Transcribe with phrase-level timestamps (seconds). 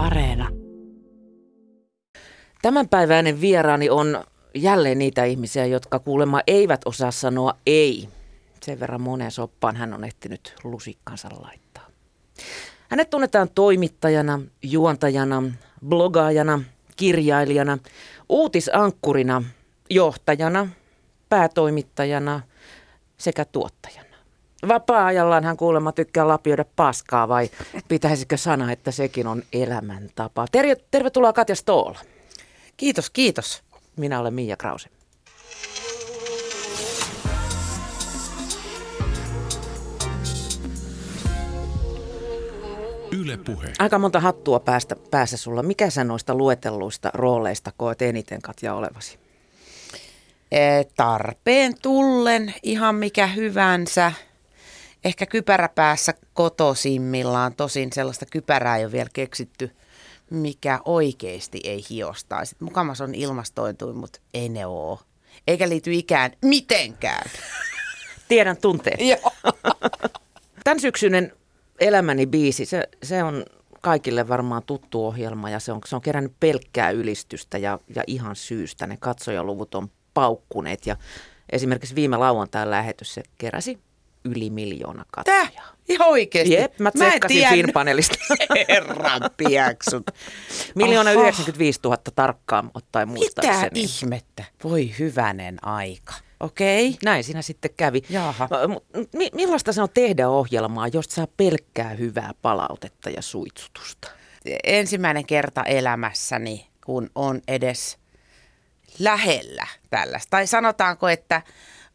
[0.00, 0.48] Areena.
[2.62, 8.08] Tämänpäiväinen vieraani on jälleen niitä ihmisiä, jotka kuulemma eivät osaa sanoa ei.
[8.62, 11.86] Sen verran moneen soppaan hän on ehtinyt lusikkansa laittaa.
[12.88, 15.42] Hänet tunnetaan toimittajana, juontajana,
[15.86, 16.62] blogaajana,
[16.96, 17.78] kirjailijana,
[18.28, 19.42] uutisankkurina,
[19.90, 20.68] johtajana,
[21.28, 22.40] päätoimittajana
[23.18, 24.09] sekä tuottajana.
[24.68, 27.50] Vapaa-ajallaan hän kuulemma tykkää lapioida paskaa vai
[27.88, 30.46] pitäisikö sana, että sekin on elämäntapa.
[30.52, 31.98] Terve, tervetuloa Katja Stoola.
[32.76, 33.62] Kiitos, kiitos.
[33.96, 34.88] Minä olen Mia Krause.
[43.12, 43.72] Yle Puhe.
[43.78, 45.62] Aika monta hattua päästä, päässä sulla.
[45.62, 49.18] Mikä sä noista luetelluista rooleista koet eniten Katja olevasi?
[50.52, 54.12] Eh, Tarpeen tullen ihan mikä hyvänsä.
[55.04, 59.70] Ehkä kypäräpäässä kotosimmillaan, tosin sellaista kypärää ei ole vielä keksitty,
[60.30, 62.56] mikä oikeasti ei hiostaisi.
[62.60, 65.00] Mukamas on ilmastointui, mutta ei ne oo.
[65.46, 67.30] Eikä liity ikään mitenkään.
[68.28, 69.00] Tiedän tunteet.
[69.00, 69.32] Joo.
[70.64, 71.32] Tämän syksyinen
[71.80, 73.44] Elämäni biisi, se, se on
[73.80, 78.36] kaikille varmaan tuttu ohjelma ja se on, se on kerännyt pelkkää ylistystä ja, ja ihan
[78.36, 78.86] syystä.
[78.86, 80.96] Ne katsojaluvut on paukkuneet ja
[81.52, 83.78] esimerkiksi viime lauantain lähetys se keräsi
[84.24, 85.46] yli miljoona katsojaa.
[85.46, 85.62] Tää?
[85.88, 86.54] Ihan oikeesti?
[86.54, 88.16] Jep, mä tsekkasin Finpanelista.
[88.68, 90.10] Herran piaksut.
[90.74, 93.64] Miljoona 95 000 tarkkaan ottaen muistaakseni.
[93.64, 94.44] Mitä ihmettä?
[94.64, 96.14] Voi hyvänen aika.
[96.40, 96.88] Okei.
[96.88, 96.98] Okay.
[97.04, 98.02] Näin siinä sitten kävi.
[98.10, 98.48] Jaha.
[98.96, 104.10] M- millaista se on tehdä ohjelmaa, jos saa pelkkää hyvää palautetta ja suitsutusta?
[104.64, 107.98] Ensimmäinen kerta elämässäni, kun on edes
[108.98, 110.30] lähellä tällaista.
[110.30, 111.42] Tai sanotaanko, että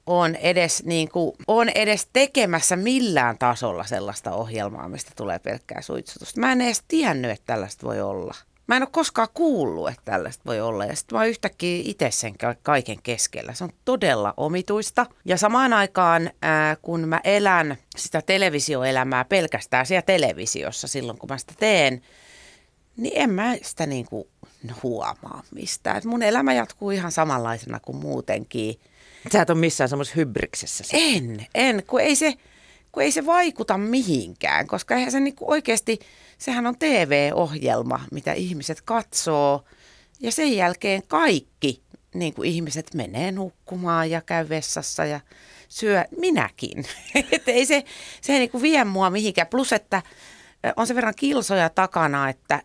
[0.07, 6.39] on edes, niin kuin, on edes tekemässä millään tasolla sellaista ohjelmaa, mistä tulee pelkkää suitsutusta.
[6.39, 8.33] Mä en edes tiennyt, että tällaista voi olla.
[8.67, 10.85] Mä en ole koskaan kuullut, että tällaista voi olla.
[10.85, 12.33] Ja sitten mä yhtäkkiä itse sen
[12.63, 13.53] kaiken keskellä.
[13.53, 15.05] Se on todella omituista.
[15.25, 21.37] Ja samaan aikaan, ää, kun mä elän sitä televisioelämää pelkästään siellä televisiossa silloin, kun mä
[21.37, 22.01] sitä teen,
[22.97, 24.27] niin en mä sitä niin kuin
[24.83, 25.97] huomaa mistään.
[25.97, 28.79] Et mun elämä jatkuu ihan samanlaisena kuin muutenkin.
[29.31, 30.83] Sä et ole missään semmoisessa hybriksessä.
[30.93, 32.33] En, en, kun ei se,
[32.91, 35.99] kun ei se vaikuta mihinkään, koska eihän se niin oikeasti,
[36.37, 39.63] sehän on TV-ohjelma, mitä ihmiset katsoo.
[40.19, 41.81] Ja sen jälkeen kaikki
[42.13, 45.19] niin kuin ihmiset menee nukkumaan ja käy vessassa ja
[45.69, 46.85] syö, minäkin.
[47.31, 47.83] että ei se,
[48.21, 49.47] se ei niin kuin vie mua mihinkään.
[49.47, 50.01] Plus, että
[50.75, 52.61] on se verran kilsoja takana, että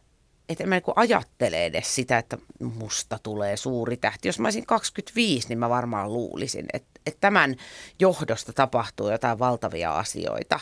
[0.50, 4.28] että en mä niin ajattele edes sitä, että musta tulee suuri tähti.
[4.28, 7.56] Jos mä olisin 25, niin mä varmaan luulisin, että, että tämän
[7.98, 10.60] johdosta tapahtuu jotain valtavia asioita.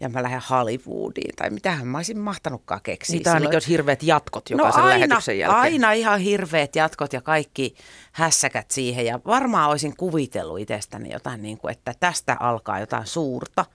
[0.00, 3.16] Ja mä lähden Hollywoodiin, tai mitähän mä olisin mahtanutkaan keksiä.
[3.16, 5.60] Niitä on olisi hirveät jatkot jokaisen no aina, lähetyksen jälkeen.
[5.60, 7.74] aina ihan hirveät jatkot ja kaikki
[8.12, 9.06] hässäkät siihen.
[9.06, 13.66] Ja varmaan olisin kuvitellut itsestäni jotain, niin kuin, että tästä alkaa jotain suurta.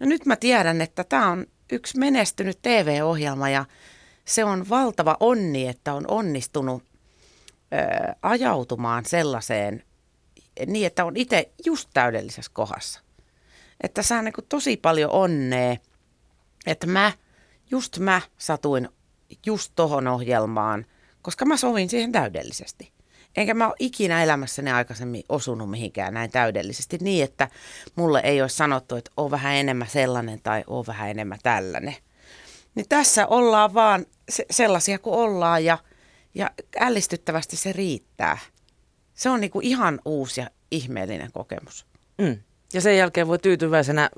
[0.00, 3.64] No nyt mä tiedän, että tämä on yksi menestynyt TV-ohjelma ja
[4.28, 9.84] se on valtava onni, että on onnistunut ö, ajautumaan sellaiseen
[10.66, 13.00] niin, että on itse just täydellisessä kohdassa.
[13.80, 15.76] Että saa niin tosi paljon onnea,
[16.66, 17.12] että mä,
[17.70, 18.88] just mä satuin
[19.46, 20.86] just tohon ohjelmaan,
[21.22, 22.92] koska mä sovin siihen täydellisesti.
[23.36, 27.48] Enkä mä ole ikinä elämässäni aikaisemmin osunut mihinkään näin täydellisesti niin, että
[27.94, 31.96] mulle ei ole sanottu, että on vähän enemmän sellainen tai on vähän enemmän tällainen.
[32.74, 35.78] Niin tässä ollaan vaan se, sellaisia kuin ollaan ja,
[36.34, 38.38] ja ällistyttävästi se riittää.
[39.14, 41.86] Se on niinku ihan uusi ja ihmeellinen kokemus.
[42.18, 42.38] Mm.
[42.72, 44.10] Ja sen jälkeen voi tyytyväisenä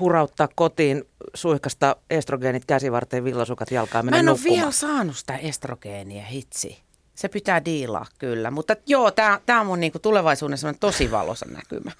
[0.00, 6.87] hurauttaa kotiin, suihkasta estrogeenit käsivarteen, villasukat jalkaan, Mä en ole vielä saanut sitä estrogeenia, hitsi.
[7.18, 9.10] Se pitää diilaa kyllä, mutta joo,
[9.46, 11.92] tämä on mun niinku tulevaisuuden tosi valoisa näkymä.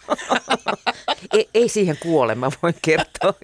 [1.32, 3.34] ei, ei siihen kuole, mä voin kertoa.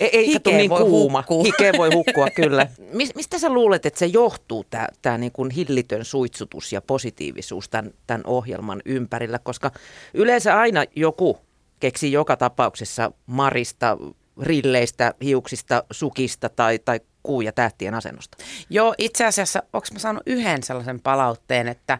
[0.00, 1.18] ei, ei Hike niin voi kuuma.
[1.18, 1.44] Hukkua.
[1.44, 2.66] Hike voi hukkua, kyllä.
[2.92, 7.90] Mis, mistä sä luulet, että se johtuu, tämä tää niinku hillitön suitsutus ja positiivisuus tämän,
[8.06, 9.38] tämän ohjelman ympärillä?
[9.38, 9.70] Koska
[10.14, 11.38] yleensä aina joku
[11.80, 13.98] keksi joka tapauksessa Marista,
[14.42, 18.36] rilleistä, hiuksista, sukista tai, tai kuu- ja tähtien asennosta.
[18.70, 21.98] Joo, itse asiassa, onko mä saanut yhden sellaisen palautteen, että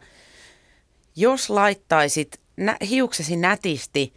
[1.17, 4.15] jos laittaisit nä- hiuksesi nätisti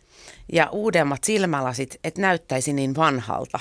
[0.54, 3.60] ja uudemmat silmälasit, et näyttäisi niin vanhalta.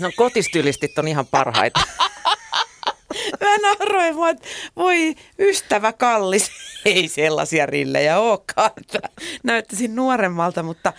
[0.00, 1.80] No kotistylistit on ihan parhaita.
[3.40, 6.50] Mä naroin vaan, että voi ystävä kallis,
[6.84, 8.98] ei sellaisia rillejä olekaan, että
[9.42, 10.92] näyttäisin nuoremmalta, mutta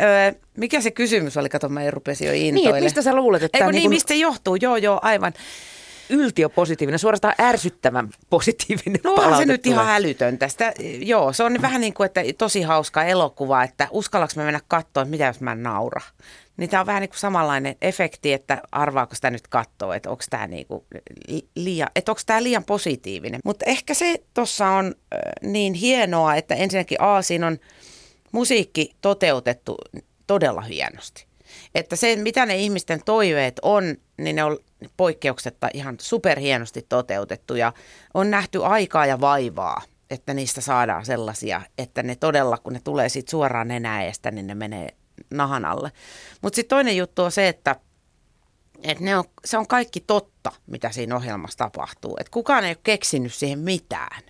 [0.00, 1.48] Öö, mikä se kysymys oli?
[1.48, 2.72] Kato, mä rupesin jo intoille.
[2.72, 4.56] Niin, mistä sä luulet, että Eikö niin, niin, mistä se johtuu?
[4.56, 5.32] Joo, joo, aivan.
[6.10, 10.72] yltiöpositiivinen, suorastaan ärsyttävän positiivinen No onhan se nyt ihan älytön tästä.
[10.98, 15.02] Joo, se on vähän niin kuin, että tosi hauska elokuva, että uskallaks mä mennä katsoa,
[15.02, 16.00] että mitä jos mä en naura.
[16.56, 20.24] Niin tämä on vähän niin kuin samanlainen efekti, että arvaako sitä nyt katsoa, että onko
[20.30, 20.84] tämä niin kuin
[21.56, 23.40] liian, että onko tämä liian positiivinen.
[23.44, 24.94] Mutta ehkä se tuossa on
[25.42, 27.58] niin hienoa, että ensinnäkin A, siinä on
[28.34, 29.76] musiikki toteutettu
[30.26, 31.26] todella hienosti.
[31.74, 34.58] Että se, mitä ne ihmisten toiveet on, niin ne on
[34.96, 37.72] poikkeuksetta ihan superhienosti toteutettu ja
[38.14, 43.08] on nähty aikaa ja vaivaa, että niistä saadaan sellaisia, että ne todella, kun ne tulee
[43.08, 44.88] siitä suoraan nenäeestä, niin ne menee
[45.30, 45.92] nahan alle.
[46.42, 47.76] Mutta sitten toinen juttu on se, että
[48.82, 52.16] että ne on, se on kaikki totta, mitä siinä ohjelmassa tapahtuu.
[52.20, 54.22] Että kukaan ei ole keksinyt siihen mitään.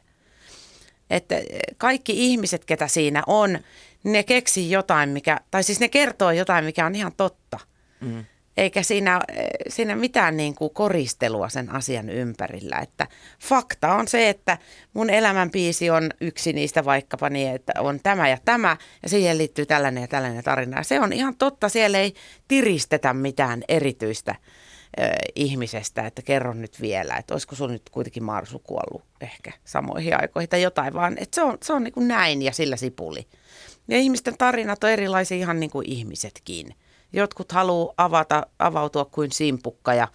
[1.11, 1.35] Että
[1.79, 3.59] kaikki ihmiset, ketä siinä on,
[4.05, 7.59] ne keksii jotain, mikä, tai siis ne kertoo jotain, mikä on ihan totta.
[8.01, 8.25] Mm.
[8.57, 9.21] Eikä siinä,
[9.69, 12.79] siinä mitään niin kuin koristelua sen asian ympärillä.
[12.79, 13.07] Että
[13.41, 14.59] fakta on se, että
[14.93, 19.67] mun elämänpiisi on yksi niistä vaikkapa niin, että on tämä ja tämä, ja siihen liittyy
[19.67, 20.79] tällainen ja tällainen tarina.
[20.79, 22.15] Ja se on ihan totta, siellä ei
[22.49, 24.35] tiristetä mitään erityistä
[25.35, 30.49] ihmisestä, että kerron nyt vielä, että olisiko sun nyt kuitenkin Marsu kuollut ehkä samoihin aikoihin
[30.49, 33.27] tai jotain, vaan että se on, se on niin kuin näin ja sillä sipuli.
[33.89, 36.75] Ja ihmisten tarinat on erilaisia ihan niin kuin ihmisetkin.
[37.13, 40.09] Jotkut haluaa avata, avautua kuin simpukka ja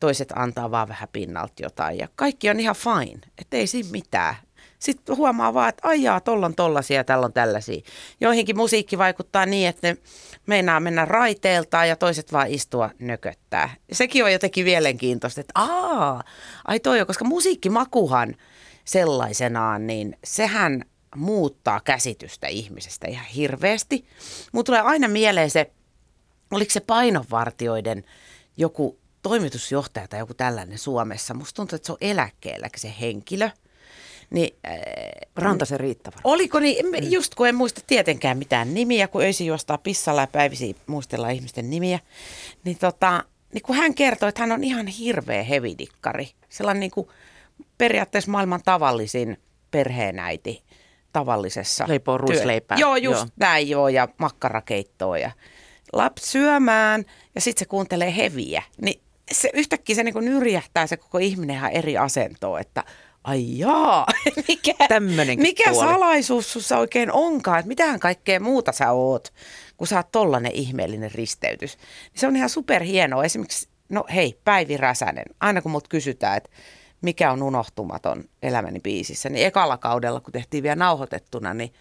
[0.00, 1.98] toiset antaa vaan vähän pinnalta jotain.
[1.98, 4.34] Ja kaikki on ihan fine, että ei siinä mitään.
[4.78, 7.80] Sitten huomaa vaan, että aijaa, tolla on tollasia ja tällä on tällaisia.
[8.20, 9.96] Joihinkin musiikki vaikuttaa niin, että ne
[10.46, 13.74] meinaa mennä raiteeltaan ja toiset vaan istua nököttää.
[13.88, 16.22] Ja sekin on jotenkin mielenkiintoista, että aa,
[16.64, 18.34] ai toi on, koska musiikkimakuhan
[18.84, 20.84] sellaisenaan, niin sehän
[21.16, 24.04] muuttaa käsitystä ihmisestä ihan hirveästi.
[24.52, 25.70] Mutta tulee aina mieleen se,
[26.50, 28.04] oliko se painonvartioiden
[28.56, 31.34] joku toimitusjohtaja tai joku tällainen Suomessa.
[31.34, 33.50] Musta tuntuu, että se on eläkkeellä se henkilö.
[34.30, 34.78] Niin, äh,
[35.36, 36.16] Rantasen riittävä.
[36.24, 36.92] Oliko niin, mm.
[37.10, 41.70] just kun en muista tietenkään mitään nimiä, kun öisin juostaa pissalla ja päivisiin muistellaan ihmisten
[41.70, 41.98] nimiä,
[42.64, 43.24] niin, tota,
[43.54, 46.30] niin kun hän kertoi, että hän on ihan hirveä hevidikkari.
[46.48, 47.08] Sellainen niin kuin
[47.78, 49.36] periaatteessa maailman tavallisin
[49.70, 50.62] perheenäiti
[51.12, 51.84] tavallisessa.
[51.88, 52.78] Leipoo ruisleipää.
[52.78, 53.28] Joo, just joo.
[53.36, 55.30] näin joo, ja makkarakeittoa ja
[55.92, 58.62] lapsi syömään ja sitten se kuuntelee heviä.
[58.82, 59.00] Niin
[59.32, 62.84] se yhtäkkiä se niin nyrjähtää se koko ihminen ihan eri asentoon, että
[63.24, 64.06] ai jaa,
[64.48, 64.74] mikä,
[65.36, 65.88] mikä puoli.
[65.88, 69.32] salaisuus sussa oikein onkaan, että mitähän kaikkea muuta sä oot,
[69.76, 71.76] kun sä oot tollanen ihmeellinen risteytys.
[71.76, 73.24] Niin se on ihan superhienoa.
[73.24, 76.50] Esimerkiksi, no hei, Päivi Räsänen, aina kun mut kysytään, että
[77.00, 81.72] mikä on unohtumaton elämäni biisissä, niin ekalla kaudella, kun tehtiin vielä nauhoitettuna, niin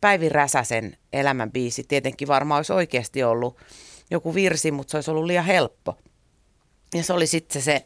[0.00, 3.56] Päivi Räsäsen elämän biisi tietenkin varmaan olisi oikeasti ollut
[4.10, 5.98] joku virsi, mutta se olisi ollut liian helppo.
[6.94, 7.84] Ja se oli sitten se, se,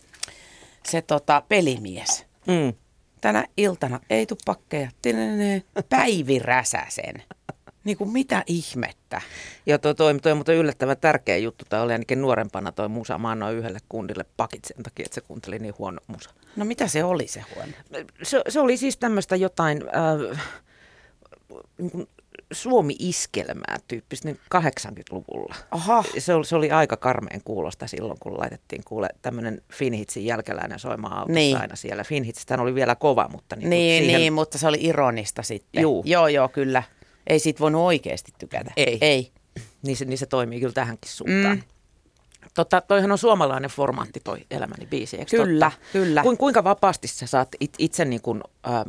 [0.90, 2.26] se tota, pelimies.
[2.46, 2.72] Mm.
[3.20, 4.90] Tänä iltana ei tu pakkeja.
[5.88, 7.22] Päivi Räsäsen.
[7.84, 9.20] Niin kuin mitä ihmettä?
[9.66, 11.64] Joo, toi, toi, toi on muuten yllättävän tärkeä juttu.
[11.68, 13.18] Tämä oli ainakin nuorempana toi musa.
[13.18, 16.30] Mä annoin yhdelle kundille pakit sen takia, että se kuunteli niin huono musa.
[16.56, 17.72] No mitä se oli se huono?
[18.22, 19.82] Se, se oli siis tämmöistä jotain...
[19.86, 20.40] Äh,
[21.78, 22.08] niin
[22.52, 25.54] Suomi-iskelmää tyyppistä niin 80-luvulla.
[25.70, 26.04] Aha.
[26.18, 31.12] Se oli, se oli aika karmeen kuulosta silloin, kun laitettiin kuule tämmöinen Finhitsin jälkeläinen soimaan
[31.12, 31.56] autossa niin.
[31.56, 32.04] aina siellä.
[32.04, 33.56] Finhitsistä oli vielä kova, mutta...
[33.56, 34.20] Niin, niin, siihen...
[34.20, 35.82] niin, mutta se oli ironista sitten.
[35.82, 36.02] Juu.
[36.06, 36.82] Joo, joo, kyllä.
[37.26, 38.72] Ei siitä voinut oikeasti tykätä.
[38.76, 38.98] Ei.
[39.00, 39.32] Ei.
[39.82, 41.56] Niin se, niin se toimii kyllä tähänkin suuntaan.
[41.56, 41.62] Mm.
[42.54, 45.86] Totta, toihan on suomalainen formaatti toi Elämäni biisi, eikö Kyllä, totta?
[45.92, 46.22] kyllä.
[46.22, 48.84] Kuin, kuinka vapaasti sä saat it, itse niin kuin, äh,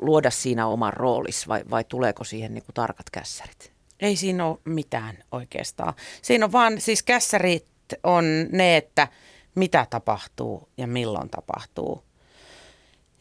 [0.00, 3.72] luoda siinä oman roolis vai, vai tuleeko siihen niin kuin tarkat kässärit?
[4.00, 5.94] Ei siinä ole mitään oikeastaan.
[6.22, 7.66] Siinä on vaan, siis kässärit
[8.02, 9.08] on ne, että
[9.54, 12.02] mitä tapahtuu ja milloin tapahtuu.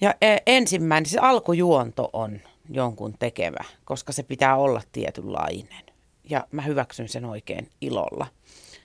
[0.01, 5.85] Ja e, ensimmäinen, siis alkujuonto on jonkun tekevä, koska se pitää olla tietynlainen.
[6.29, 8.27] Ja mä hyväksyn sen oikein ilolla.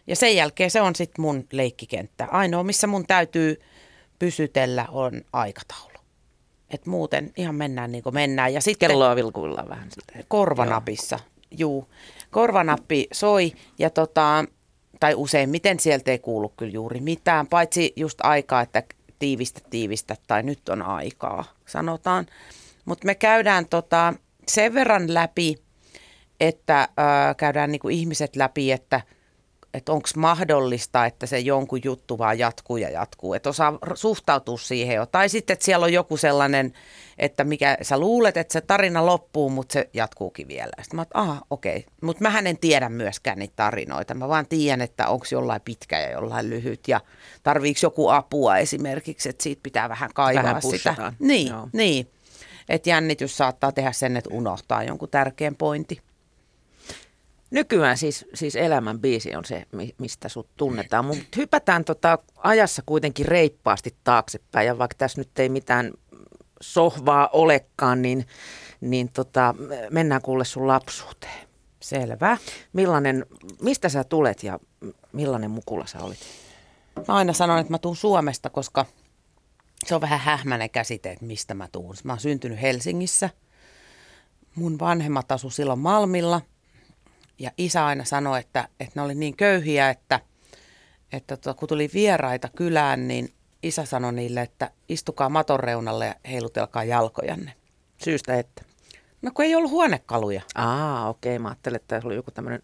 [0.07, 2.29] Ja sen jälkeen se on sitten mun leikkikenttä.
[2.31, 3.63] Ainoa, missä mun täytyy
[4.19, 5.99] pysytellä, on aikataulu.
[6.71, 8.55] Et muuten ihan mennään niin kuin mennään.
[8.55, 9.89] Ja sitten Kelloa vilkuillaan vähän.
[10.29, 11.19] Korvanapissa,
[11.51, 11.89] juu.
[12.31, 14.45] Korvanappi soi ja tota,
[15.01, 18.83] tai useimmiten sieltä ei kuulu kyllä juuri mitään, paitsi just aikaa, että
[19.19, 22.27] tiivistä, tiivistä tai nyt on aikaa, sanotaan.
[22.85, 24.15] Mutta me käydään tota
[24.49, 25.55] sen verran läpi,
[26.41, 29.01] että äh, käydään niinku ihmiset läpi, että
[29.75, 33.35] että onko mahdollista, että se jonkun juttu vaan jatkuu ja jatkuu.
[33.35, 35.07] Että osaa suhtautua siihen jo.
[35.07, 36.73] Tai sitten, että siellä on joku sellainen,
[37.19, 40.73] että mikä sä luulet, että se tarina loppuu, mutta se jatkuukin vielä.
[40.83, 41.77] Sitten mä aha, okei.
[41.77, 41.93] Okay.
[42.03, 44.15] Mutta mä en tiedä myöskään niitä tarinoita.
[44.15, 47.01] Mä vaan tiedän, että onko jollain pitkä ja jollain lyhyt ja
[47.43, 51.13] tarviiko joku apua esimerkiksi, että siitä pitää vähän kaivaa Vähän sitä.
[51.19, 51.69] Niin, Joo.
[51.73, 52.09] niin.
[52.73, 56.03] Että jännitys saattaa tehdä sen, että unohtaa jonkun tärkeän pointti.
[57.51, 61.05] Nykyään siis, siis elämän biisi on se, mi- mistä sut tunnetaan.
[61.05, 64.67] Mutta hypätään tota ajassa kuitenkin reippaasti taaksepäin.
[64.67, 65.93] Ja vaikka tässä nyt ei mitään
[66.61, 68.27] sohvaa olekaan, niin,
[68.81, 69.55] niin tota,
[69.91, 71.49] mennään kuule sun lapsuuteen.
[71.81, 72.39] Selvä.
[72.73, 73.27] Millainen,
[73.63, 74.59] mistä sä tulet ja
[75.13, 76.19] millainen mukula sä olit?
[77.09, 78.87] Mä aina sanon, että mä tuun Suomesta, koska
[79.87, 81.95] se on vähän hähmäinen käsite, että mistä mä tuun.
[82.05, 83.31] Mä oon syntynyt Helsingissä.
[84.55, 86.41] Mun vanhemmat asu silloin Malmilla.
[87.39, 90.21] Ja isä aina sanoi, että, että ne oli niin köyhiä, että,
[91.13, 96.15] että tota, kun tuli vieraita kylään, niin isä sanoi niille, että istukaa maton reunalle ja
[96.31, 97.53] heilutelkaa jalkojanne.
[98.05, 98.65] Syystä että?
[99.23, 100.43] No kun ei ollut huonekaluja.
[100.55, 101.39] Aa, okei.
[101.39, 102.63] Mä ajattelin, että tässä oli joku tämmöinen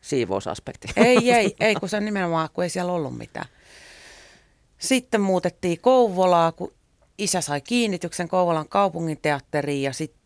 [0.00, 0.88] siivousaspekti.
[0.96, 3.46] Ei, ei, ei, kun se on nimenomaan, kun ei siellä ollut mitään.
[4.78, 6.74] Sitten muutettiin Kouvolaa, kun
[7.18, 10.20] isä sai kiinnityksen Kouvolan kaupunginteatteriin ja sitten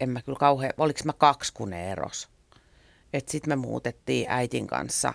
[0.00, 2.28] en mä kyllä kauhean, oliko mä kaksi kun ne eros.
[3.26, 5.14] Sitten me muutettiin äitin kanssa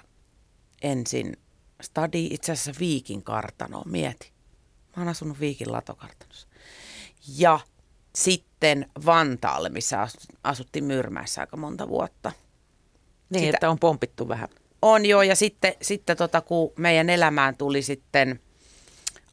[0.82, 1.38] ensin
[1.82, 4.32] stadi itse asiassa Viikin kartanoon, mieti.
[4.96, 6.48] Mä oon asunut Viikin latokartanossa.
[7.38, 7.60] Ja
[8.16, 12.32] sitten Vantaalle, missä asu- asuttiin Myrmäessä aika monta vuotta.
[13.30, 14.50] Niin, Sitä- että on pompittu vähän.
[14.82, 18.40] On joo, ja sitten, sitten tota, kun meidän elämään tuli sitten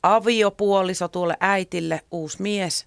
[0.03, 2.87] aviopuoliso tuolle äitille, uusi mies,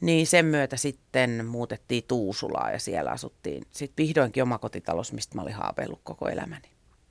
[0.00, 5.54] niin sen myötä sitten muutettiin Tuusulaa ja siellä asuttiin sitten vihdoinkin omakotitalous, mistä mä olin
[5.54, 6.68] haaveillut koko elämäni.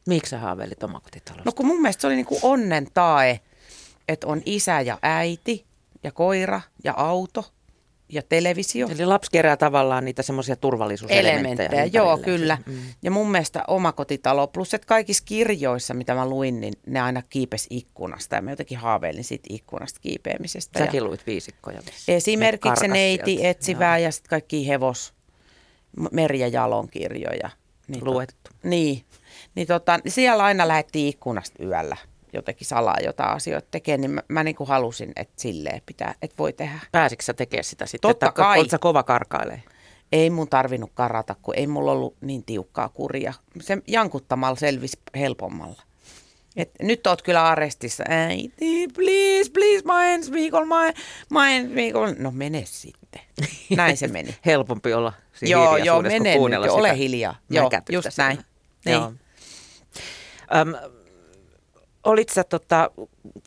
[0.08, 1.44] Miksi sä haaveilit omakotitalosta?
[1.46, 3.40] No kun mun mielestä se oli niinku onnen tae,
[4.08, 5.66] että on isä ja äiti
[6.04, 7.46] ja koira ja auto
[8.10, 8.88] ja televisio.
[8.88, 11.70] Eli lapsi kerää tavallaan niitä semmoisia turvallisuuselementtejä.
[11.70, 12.58] elementtejä, joo kyllä.
[12.66, 12.80] Mm.
[13.02, 17.68] Ja mun mielestä omakotitalo, plus että kaikissa kirjoissa, mitä mä luin, niin ne aina kiipes
[17.70, 18.36] ikkunasta.
[18.36, 20.80] Ja mä jotenkin haaveilin siitä ikkunasta kiipeämisestä.
[20.80, 21.82] Säkin ja luit viisikkoja.
[22.08, 23.50] esimerkiksi se neiti sieltä.
[23.50, 25.14] etsivää ja sitten kaikki hevos,
[25.98, 27.50] m- Meri ja Jalon kirjoja.
[27.88, 28.52] Niin, Joo, luettu.
[28.64, 29.04] niin,
[29.56, 31.98] niin tota, siellä aina lähdettiin ikkunasta yöllä
[32.34, 36.38] jotenkin salaa jotain asioita tekemään, niin mä, mä niin kuin halusin, että silleen pitää, että
[36.38, 36.80] voi tehdä.
[36.92, 38.10] Pääsitkö sä tekemään sitä sitten?
[38.10, 38.60] Totta Tai kai.
[38.60, 39.64] Oletko kova karkailee?
[40.12, 43.34] Ei mun tarvinnut karata, kun ei mulla ollut niin tiukkaa kuria.
[43.62, 45.82] Se jankuttamalla selvisi helpommalla.
[46.56, 48.04] Et nyt oot kyllä arestissa.
[48.08, 50.94] Äiti, please, please, mä ensi viikolla, mä,
[51.30, 52.14] mä ensi viikolla.
[52.20, 53.22] No mene sitten.
[53.76, 54.36] Näin se meni.
[54.46, 57.36] Helpompi olla siinä joo, joo, mene nyt sitä ole hiljaa.
[57.50, 58.40] Joo, just näin.
[58.86, 58.94] Niin.
[58.94, 59.14] Joo.
[60.56, 60.74] Öm,
[62.04, 62.92] olit sä tota,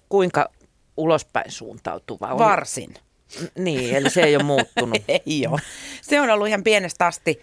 [0.08, 0.50] kuinka
[0.96, 2.26] ulospäin suuntautuva?
[2.28, 2.94] Oli- Varsin.
[3.58, 4.98] Niin, eli se ei ole muuttunut.
[5.26, 5.60] Ei ole.
[6.02, 7.40] Se on ollut ihan pienestä asti.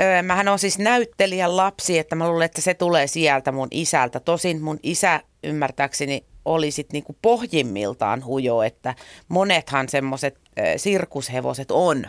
[0.00, 4.20] Öö, mähän on siis näyttelijän lapsi, että mä luulen, että se tulee sieltä mun isältä.
[4.20, 8.94] Tosin mun isä ymmärtääkseni oli sit niinku pohjimmiltaan hujo, että
[9.28, 10.38] monethan semmoiset
[10.76, 12.04] sirkushevoset on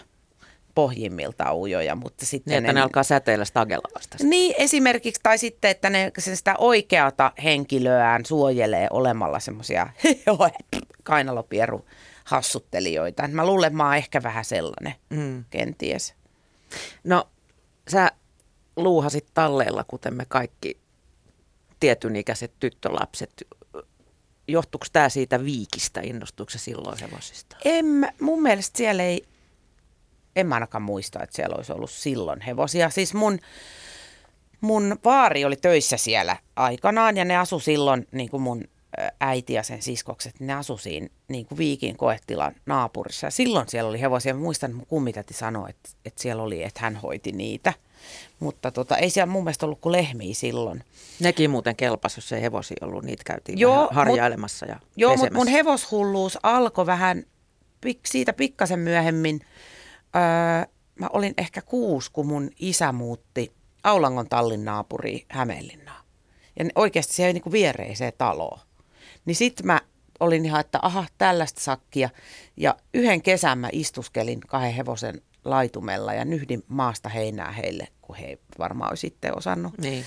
[0.76, 4.18] pohjimmiltaan ujoja, mutta sitten Niin, että ne alkaa säteillä stagella vasta.
[4.24, 9.88] Niin, esimerkiksi, tai sitten, että ne sen sitä oikeata henkilöään suojelee olemalla semmoisia
[11.04, 11.86] kainalopieru
[12.24, 13.28] hassuttelijoita.
[13.28, 15.44] Mä luulen, että mä oon ehkä vähän sellainen, Mm.
[15.50, 16.14] kenties.
[17.04, 17.28] No,
[17.92, 18.12] sä
[18.76, 20.78] luuhasit talleella, kuten me kaikki
[21.80, 23.48] tietyn ikäiset tyttölapset.
[24.48, 26.02] Johtuuko tämä siitä viikistä?
[26.04, 27.56] Innostuuko se silloin hevosista?
[27.66, 29.26] En, mun mielestä siellä ei,
[30.36, 32.90] en mä ainakaan muista, että siellä olisi ollut silloin hevosia.
[32.90, 33.40] Siis mun,
[34.62, 38.64] mun vaari oli töissä siellä aikanaan ja ne asu silloin, niin kuin mun
[39.20, 43.28] äiti ja sen siskokset, ne asu siinä niin kuin Viikin koetilan naapurissa.
[43.28, 44.34] Ja silloin siellä oli hevosia.
[44.34, 47.74] Mä muistan, että mun kummitäti sanoi, että, että siellä oli, että hän hoiti niitä.
[48.40, 50.84] Mutta tota, ei siellä mun mielestä ollut kuin lehmiä silloin.
[51.20, 53.04] Nekin muuten kelpas, jos ei hevosia ollut.
[53.04, 57.24] Niitä käytiin Joo, vähän mut- harjailemassa ja Joo, mutta mun hevoshulluus alkoi vähän
[57.82, 59.42] pik, siitä pikkasen myöhemmin.
[60.16, 63.52] Öö, mä olin ehkä kuusi, kun mun isä muutti
[63.84, 66.06] Aulangon tallin naapuriin Hämeenlinnaan.
[66.60, 68.60] Ja oikeasti siihen niinku viereiseen taloon.
[69.26, 69.82] Niin sit mä
[70.20, 72.10] olin ihan, että aha, tällaista sakkia.
[72.58, 78.26] Ja yhden kesän mä istuskelin kahden hevosen laitumella ja nyhdin maasta heinää heille, kun he
[78.26, 79.78] ei varmaan olisi sitten osannut.
[79.78, 80.06] Niin.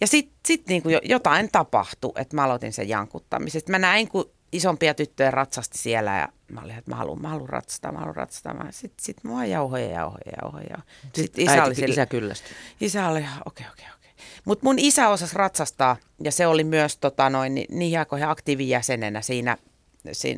[0.00, 3.60] Ja sitten sit niinku jo- jotain tapahtui, että mä aloitin sen jankuttamisen.
[3.60, 7.28] Sitten mä näin, kun isompia tyttöjä ratsasti siellä ja mä olin, että mä haluan, mä
[7.28, 8.66] haluan ratsastaa, mä haluan ratsastaa.
[8.70, 10.78] Sitten sit mua jauhoja, jauhoja, jauhoja.
[11.14, 12.52] Sitten isä Äiti, oli sille, isä kyllästyi.
[12.80, 14.10] isä oli, okei, okei, okei.
[14.44, 19.22] Mutta mun isä osasi ratsastaa ja se oli myös tota, noin, niin, niin aikoihin aktiivijäsenenä
[19.22, 19.56] siinä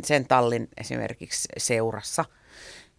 [0.05, 2.25] sen tallin esimerkiksi seurassa.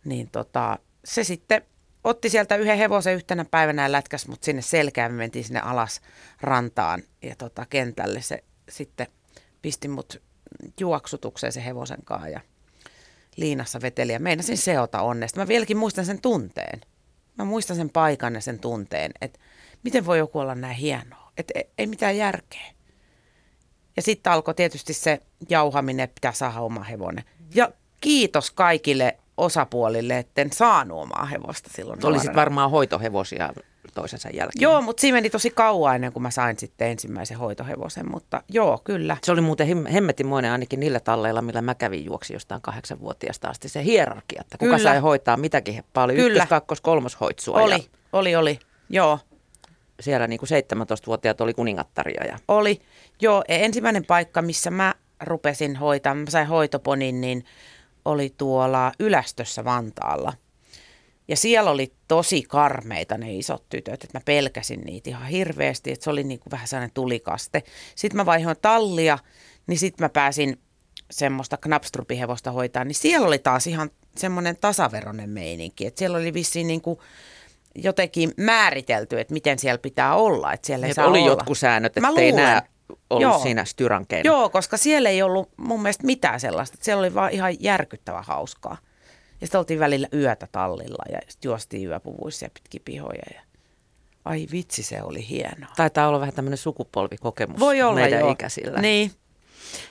[0.05, 1.61] Niin tota, se sitten
[2.03, 5.11] otti sieltä yhden hevosen yhtenä päivänä ja lätkäs mut sinne selkään.
[5.11, 6.01] Me mentiin sinne alas
[6.41, 8.21] rantaan ja tota, kentälle.
[8.21, 9.07] Se sitten
[9.61, 10.21] pisti mut
[10.79, 12.41] juoksutukseen se hevosen kanssa ja
[13.35, 15.39] liinassa veteli ja meinasin seota onnesta.
[15.39, 16.81] Mä vieläkin muistan sen tunteen.
[17.37, 19.39] Mä muistan sen paikan ja sen tunteen, että
[19.83, 21.31] miten voi joku olla näin hienoa.
[21.37, 22.65] Että ei, ei mitään järkeä.
[23.95, 27.23] Ja sitten alkoi tietysti se jauhaminen, pitää saada oma hevonen.
[27.55, 32.05] Ja kiitos kaikille osapuolille, etten saanut omaa hevosta silloin.
[32.05, 33.53] Olisit varmaan hoitohevosia
[33.93, 34.61] toisensa jälkeen.
[34.61, 38.81] Joo, mutta siinä meni tosi kauan ennen kuin mä sain sitten ensimmäisen hoitohevosen, mutta joo,
[38.83, 39.17] kyllä.
[39.23, 43.69] Se oli muuten hemmetimoinen ainakin niillä talleilla, millä mä kävin juoksi jostain kahdeksanvuotiaasta asti.
[43.69, 44.89] Se hierarkia, että kuka kyllä.
[44.89, 46.03] sai hoitaa mitäkin heppaa.
[46.03, 46.43] Oli kyllä.
[46.43, 47.61] ykkös, kakkos, kolmos hoitsua.
[47.61, 47.79] Oli, ja
[48.13, 49.19] oli, oli, joo.
[49.99, 52.23] Siellä niin kuin 17-vuotiaat oli kuningattaria.
[52.25, 52.39] Ja...
[52.47, 52.81] Oli,
[53.21, 53.43] joo.
[53.47, 57.45] E, ensimmäinen paikka, missä mä rupesin hoitamaan, mä sain hoitoponin, niin
[58.05, 60.33] oli tuolla Ylästössä Vantaalla–
[61.27, 66.03] ja siellä oli tosi karmeita ne isot tytöt, että mä pelkäsin niitä ihan hirveästi, että
[66.03, 67.63] se oli niin kuin vähän sellainen tulikaste.
[67.95, 69.17] Sitten mä vaihoin tallia,
[69.67, 70.59] niin sitten mä pääsin
[71.11, 75.85] semmoista knapstrupihevosta hoitaa, niin siellä oli taas ihan semmoinen tasaveronen meininki.
[75.85, 76.99] Että siellä oli vissiin niin kuin
[77.75, 80.53] jotenkin määritelty, että miten siellä pitää olla.
[80.53, 81.31] Että siellä ei saa oli olla.
[81.31, 82.61] jotkut säännöt, että ei nämä
[83.09, 83.39] ollut Joo.
[83.39, 84.27] siinä styrankeina.
[84.27, 86.77] Joo, koska siellä ei ollut mun mielestä mitään sellaista.
[86.81, 88.77] Siellä oli vaan ihan järkyttävä hauskaa.
[89.41, 93.23] Ja sitten oltiin välillä yötä tallilla ja sitten juostiin yöpuvuissa ja pitkin pihoja.
[93.33, 93.41] Ja...
[94.25, 95.69] Ai vitsi, se oli hienoa.
[95.75, 98.31] Taitaa olla vähän tämmöinen sukupolvikokemus Voi olla, meidän joo.
[98.31, 98.81] ikäisillä.
[98.81, 99.11] Niin.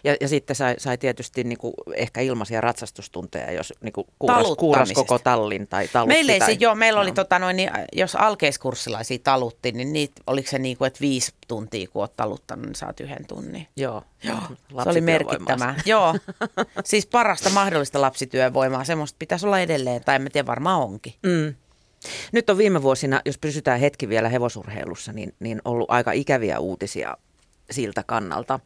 [0.05, 5.19] Ja, ja sitten sai, sai tietysti niinku ehkä ilmaisia ratsastustunteja, jos niinku kuuras, kuuras koko
[5.19, 6.15] tallin tai talutti.
[6.15, 7.03] Meillä, ei tai, se, joo, meillä no.
[7.03, 11.33] oli, tota noin, niin, jos alkeiskurssilaisia talutti, niin niitä, oliko se niin kuin, että viisi
[11.49, 13.69] tuntia kun olet taluttanut, niin saat yhden tunnin.
[13.77, 14.03] Joo.
[14.23, 14.39] joo.
[14.83, 15.75] Se oli merkittävää.
[15.87, 16.15] joo.
[16.85, 21.15] Siis parasta mahdollista lapsityövoimaa, semmoista pitäisi olla edelleen, tai en tiedä, varmaan onkin.
[21.23, 21.55] Mm.
[22.33, 27.17] Nyt on viime vuosina, jos pysytään hetki vielä hevosurheilussa, niin, niin ollut aika ikäviä uutisia
[27.71, 28.61] siltä kannalta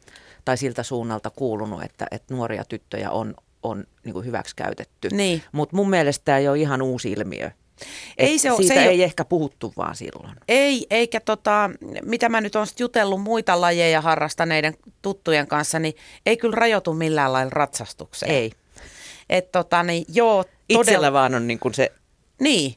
[0.48, 5.08] tai siltä suunnalta kuulunut, että, että nuoria tyttöjä on, on niin kuin hyväksi käytetty.
[5.12, 5.42] Niin.
[5.52, 7.50] Mutta mun mielestä tämä ei ole ihan uusi ilmiö.
[8.18, 10.34] Ei se siitä se ei, ei ehkä puhuttu vaan silloin.
[10.48, 11.70] Ei, eikä tota,
[12.02, 15.94] mitä mä nyt olen jutellut muita lajeja harrastaneiden tuttujen kanssa, niin
[16.26, 18.32] ei kyllä rajoitu millään lailla ratsastukseen.
[18.32, 18.52] Ei.
[19.30, 20.82] Et tota, niin, joo, todella...
[20.82, 21.92] Itsellä vaan on niin kuin se
[22.40, 22.74] niin,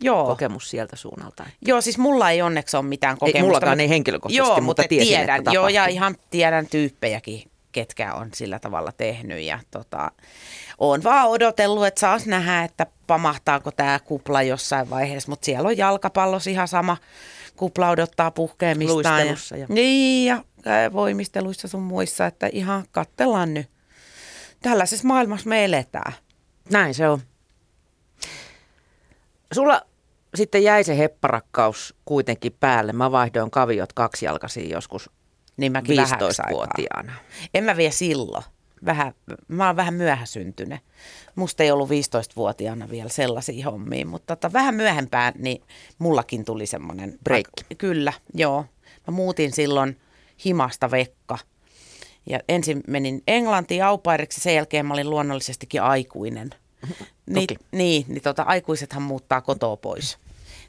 [0.00, 0.26] Joo.
[0.26, 1.46] kokemus sieltä suunnalta.
[1.66, 3.38] Joo, siis mulla ei onneksi ole mitään kokemusta.
[3.38, 7.42] Ei, mullakaan mutta, ei henkilökohtaisesti, joo, mutta tiesin, tiedän, että Joo, ja ihan tiedän tyyppejäkin,
[7.72, 9.40] ketkä on sillä tavalla tehnyt.
[9.40, 10.10] Ja tota,
[10.78, 15.30] on vaan odotellut, että saas nähdä, että pamahtaako tämä kupla jossain vaiheessa.
[15.30, 16.96] Mutta siellä on jalkapallossa ihan sama.
[17.56, 19.26] Kupla odottaa puhkeamistaan.
[19.26, 20.44] Ja, ja, niin, ja
[20.92, 23.70] voimisteluissa sun muissa, että ihan kattellaan nyt.
[24.62, 26.12] Tällaisessa maailmassa me eletään.
[26.70, 27.20] Näin se on.
[29.52, 29.82] Sulla
[30.34, 32.92] sitten jäi se hepparakkaus kuitenkin päälle.
[32.92, 35.10] Mä vaihdoin kaviot kaksijalkaisiin joskus
[35.56, 37.12] niin 15-vuotiaana.
[37.54, 38.44] En mä vielä silloin.
[38.84, 39.14] Vähän,
[39.48, 40.80] mä oon vähän myöhäsyntynyt.
[41.34, 45.62] Musta ei ollut 15-vuotiaana vielä sellaisia hommia, mutta tota, vähän myöhempään niin
[45.98, 47.18] mullakin tuli semmoinen...
[47.24, 47.46] Break.
[47.78, 48.64] Kyllä, joo.
[49.06, 50.00] Mä muutin silloin
[50.44, 51.38] himasta vekka.
[52.26, 56.50] Ja ensin menin Englantiin aupairiksi, sen jälkeen mä olin luonnollisestikin aikuinen.
[57.26, 60.18] Niin, niin, niin tota, aikuisethan muuttaa kotoa pois.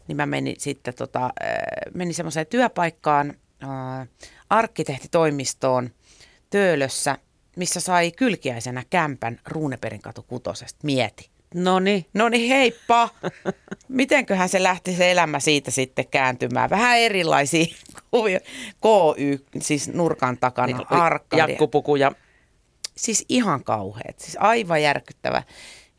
[0.07, 1.51] Niin mä menin sitten tota, äh,
[1.93, 4.07] menin semmoiseen työpaikkaan äh,
[4.49, 5.89] arkkitehtitoimistoon
[6.49, 7.17] Töölössä,
[7.55, 10.79] missä sai kylkiäisenä kämpän Ruuneperin katu kutosesta.
[10.83, 11.31] Mieti.
[11.53, 12.05] No niin.
[12.13, 13.09] No niin, heippa.
[13.87, 16.69] Mitenköhän se lähti se elämä siitä sitten kääntymään?
[16.69, 17.65] Vähän erilaisia
[18.11, 18.39] kuvia.
[18.81, 21.47] KY, siis nurkan takana, niin, arkadia.
[21.47, 22.11] Jakkupuku ja...
[22.97, 25.43] Siis ihan kauheat, siis aivan järkyttävä.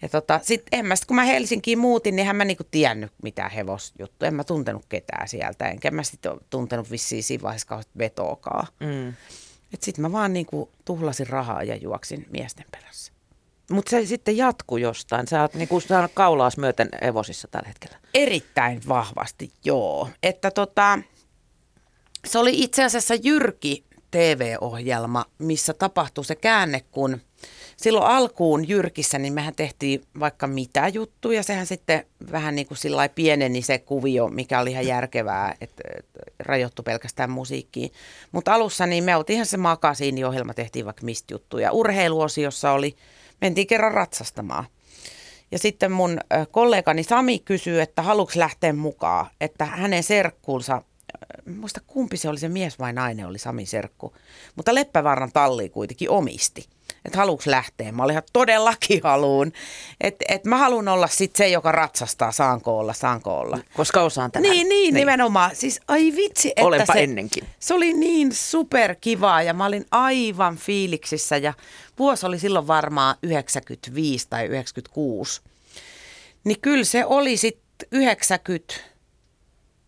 [0.03, 3.13] Ja tota, sit en mä sit, kun mä Helsinkiin muutin, niin en mä niinku tiennyt
[3.23, 4.29] mitään hevosjuttuja.
[4.29, 8.67] En mä tuntenut ketään sieltä, enkä mä sitten tuntenut vissiin siinä vaiheessa kauheasti vetoakaan.
[8.81, 9.09] Mm.
[9.75, 13.13] Et sit mä vaan niinku tuhlasin rahaa ja juoksin miesten perässä.
[13.71, 15.29] Mutta se sitten jatkuu jostain.
[15.29, 17.99] Sä oot niinku saanut kaulaas myöten hevosissa tällä hetkellä.
[18.15, 20.09] Erittäin vahvasti, joo.
[20.23, 20.99] Että tota,
[22.27, 27.21] se oli itse asiassa Jyrki TV-ohjelma, missä tapahtui se käänne, kun–
[27.83, 31.43] silloin alkuun Jyrkissä, niin mehän tehtiin vaikka mitä juttuja.
[31.43, 32.79] Sehän sitten vähän niin kuin
[33.15, 35.83] pieneni se kuvio, mikä oli ihan järkevää, että
[36.39, 37.93] rajoittu pelkästään musiikkiin.
[38.33, 41.73] Mutta alussa niin me oltiin ihan se makasiiniohjelma, tehtiin vaikka mistä juttuja.
[41.73, 42.97] Urheiluosiossa oli,
[43.41, 44.65] mentiin kerran ratsastamaan.
[45.51, 46.19] Ja sitten mun
[46.51, 50.83] kollegani Sami kysyy, että haluatko lähteä mukaan, että hänen serkkuunsa
[51.59, 54.15] muista kumpi se oli se mies vai nainen oli Sami Serkku,
[54.57, 56.65] mutta Leppävaaran talli kuitenkin omisti
[57.05, 57.93] että haluuks lähteä.
[57.93, 59.53] Mä olin ihan todellakin haluun.
[60.01, 63.59] Että et mä haluan olla sit se, joka ratsastaa, saanko olla, saanko olla.
[63.77, 64.51] Koska osaan tämän.
[64.51, 65.57] Niin, niin, niin, nimenomaan.
[65.57, 67.45] Siis ai vitsi, että Olenpa se, ennenkin.
[67.61, 71.55] se oli niin superkivaa ja mä olin aivan fiiliksissä ja
[71.99, 75.41] vuosi oli silloin varmaan 95 tai 96.
[76.45, 78.75] Niin kyllä se oli sitten 90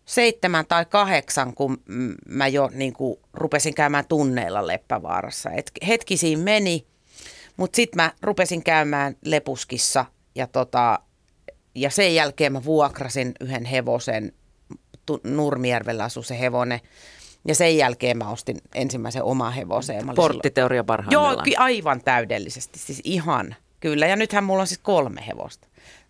[0.05, 1.77] seitsemän tai kahdeksan, kun
[2.25, 5.51] mä jo niin kuin rupesin käymään tunneilla Leppävaarassa.
[5.51, 6.85] Et hetki siinä meni,
[7.57, 10.99] mutta sitten mä rupesin käymään Lepuskissa ja, tota,
[11.75, 14.31] ja sen jälkeen mä vuokrasin yhden hevosen.
[15.23, 16.79] Nurmijärvellä asui se hevonen.
[17.47, 20.01] Ja sen jälkeen mä ostin ensimmäisen oma hevosen.
[20.15, 21.47] Porttiteoria parhaimmillaan.
[21.47, 22.79] Joo, aivan täydellisesti.
[22.79, 24.07] Siis ihan, kyllä.
[24.07, 25.67] Ja nythän mulla on siis kolme hevosta.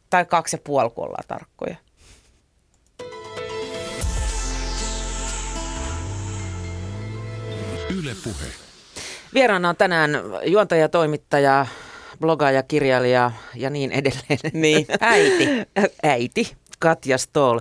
[0.10, 1.76] Tai kaksi ja puoli, kun ollaan tarkkoja.
[7.90, 8.65] Yle Puhe.
[9.36, 10.12] Vieraana on tänään
[10.46, 11.66] juontaja, toimittaja,
[12.20, 14.40] blogaaja, kirjailija ja niin edelleen.
[14.54, 15.50] Niin, äiti.
[16.04, 17.60] äiti, Katja Stoll.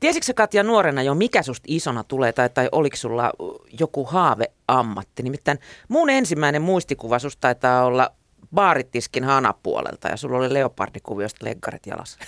[0.00, 3.32] Tiesitkö Katja nuorena jo, mikä susta isona tulee, tai, tai oliko sulla
[3.80, 5.22] joku haaveammatti?
[5.22, 8.10] Nimittäin mun ensimmäinen muistikuva susta taitaa olla
[8.54, 12.18] baarittiskin hanapuolelta, ja sulla oli leopardikuviosta leggaret jalassa.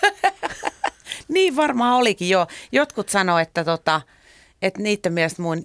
[1.28, 2.46] niin varmaan olikin, joo.
[2.72, 4.00] Jotkut sanoo, että tota,
[4.62, 5.64] että niiden mielestä mun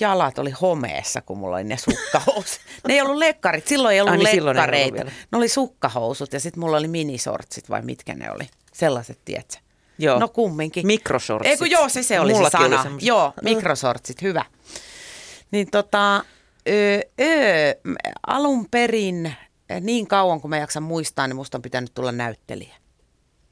[0.00, 2.60] jalat oli homeessa, kun mulla oli ne sukkahousut.
[2.88, 5.00] ne ei ollut lekkarit, silloin ei ollut Ai, niin lekkareita.
[5.00, 8.48] Ollut ne oli sukkahousut ja sitten mulla oli minisortsit vai mitkä ne oli.
[8.72, 9.60] Sellaiset, tietsä.
[9.98, 10.18] Joo.
[10.18, 10.86] No kumminkin.
[10.86, 11.50] Mikrosortsit.
[11.50, 12.94] Eikö joo, se se oli Mullakin se sana.
[12.94, 14.44] Oli joo, mikrosortsit, hyvä.
[15.50, 16.24] Niin tota,
[16.68, 17.74] öö, öö,
[18.26, 19.34] alun perin
[19.80, 22.74] niin kauan kuin mä jaksan muistaa, niin musta on pitänyt tulla näyttelijä.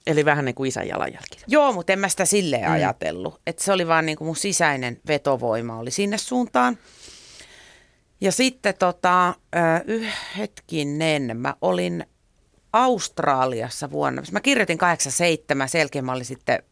[0.06, 1.38] Eli vähän niin kuin isän jalanjälki.
[1.46, 2.72] Joo, mutta en mä sitä silleen mm.
[2.72, 3.40] ajatellut.
[3.46, 6.78] Että se oli vaan niin kuin mun sisäinen vetovoima oli sinne suuntaan.
[8.20, 9.34] Ja sitten tota,
[9.86, 12.06] yh, hetkinen, mä olin
[12.72, 16.62] Australiassa vuonna, mä kirjoitin 87, selkeä mä olin sitten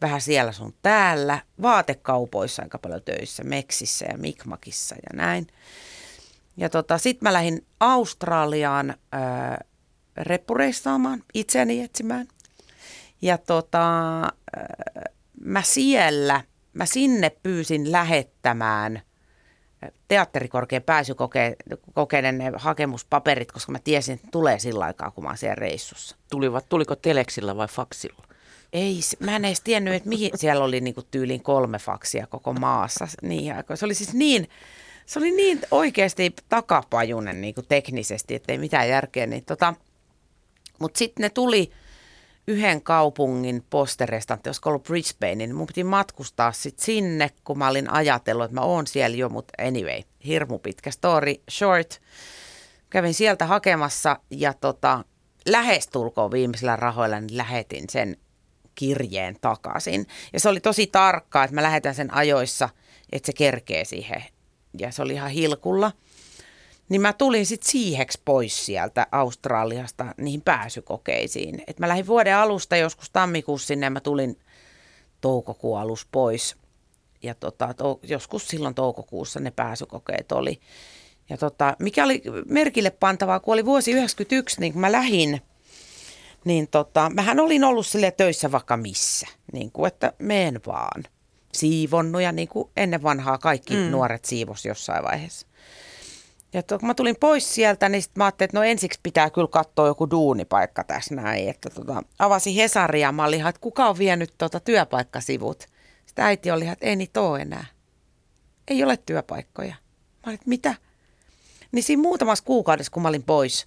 [0.00, 5.46] vähän siellä sun täällä, vaatekaupoissa aika paljon töissä, Meksissä ja Mikmakissa ja näin.
[6.56, 9.56] Ja tota, sitten mä lähdin Australiaan äh,
[10.16, 12.28] reppureissaamaan, itseäni etsimään.
[13.22, 13.88] Ja tota,
[15.40, 16.40] mä siellä,
[16.72, 19.02] mä sinne pyysin lähettämään
[20.08, 25.54] teatterikorkean pääsykokeiden ne hakemuspaperit, koska mä tiesin, että tulee sillä aikaa, kun mä oon siellä
[25.54, 26.16] reissussa.
[26.30, 28.24] Tulivat, tuliko teleksillä vai faksilla?
[28.72, 33.08] Ei, mä en edes tiennyt, että mihin siellä oli niinku tyyliin kolme faksia koko maassa
[33.22, 34.48] niin Se oli siis niin,
[35.06, 39.26] se oli niin oikeasti takapajunen niinku teknisesti, että ei mitään järkeä.
[39.26, 39.74] Niin tota,
[40.78, 41.70] Mutta sitten ne tuli,
[42.48, 47.90] yhden kaupungin posterestantti, olisiko ollut Brisbane, niin mun piti matkustaa sitten sinne, kun mä olin
[47.90, 52.00] ajatellut, että mä oon siellä jo, mutta anyway, hirmu pitkä story short.
[52.90, 55.04] Kävin sieltä hakemassa ja tota,
[55.48, 58.16] lähestulkoon viimeisillä rahoilla niin lähetin sen
[58.74, 60.06] kirjeen takaisin.
[60.32, 62.68] Ja se oli tosi tarkkaa, että mä lähetän sen ajoissa,
[63.12, 64.24] että se kerkee siihen.
[64.78, 65.92] Ja se oli ihan hilkulla–
[66.88, 71.62] niin mä tulin sitten siiheksi pois sieltä Australiasta niihin pääsykokeisiin.
[71.66, 74.38] Et mä lähdin vuoden alusta joskus tammikuussa sinne ja mä tulin
[75.20, 76.56] toukokuun alus pois.
[77.22, 80.60] Ja tota, to, joskus silloin toukokuussa ne pääsykokeet oli.
[81.30, 85.40] Ja tota, mikä oli merkille pantavaa, kun oli vuosi 1991, niin kun mä lähin,
[86.44, 89.26] niin tota, mähän olin ollut sille töissä vaikka missä.
[89.52, 91.04] Niin kuin, että meen vaan.
[91.52, 93.80] Siivonnut ja niin kuin ennen vanhaa kaikki mm.
[93.80, 95.47] nuoret siivos jossain vaiheessa.
[96.52, 99.30] Ja to, kun mä tulin pois sieltä, niin sit mä ajattelin, että no ensiksi pitää
[99.30, 101.48] kyllä katsoa joku duunipaikka tässä näin.
[101.48, 105.66] Että tota, avasin Hesaria, mä olin, että kuka on vienyt tota työpaikkasivut.
[106.06, 107.64] Sitten äiti oli, että ei niitä ole enää.
[108.68, 109.74] Ei ole työpaikkoja.
[110.14, 110.74] Mä olin, että mitä?
[111.72, 113.66] Niin siinä muutamassa kuukaudessa, kun mä olin pois,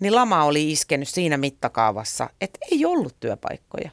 [0.00, 3.90] niin lama oli iskenyt siinä mittakaavassa, että ei ollut työpaikkoja.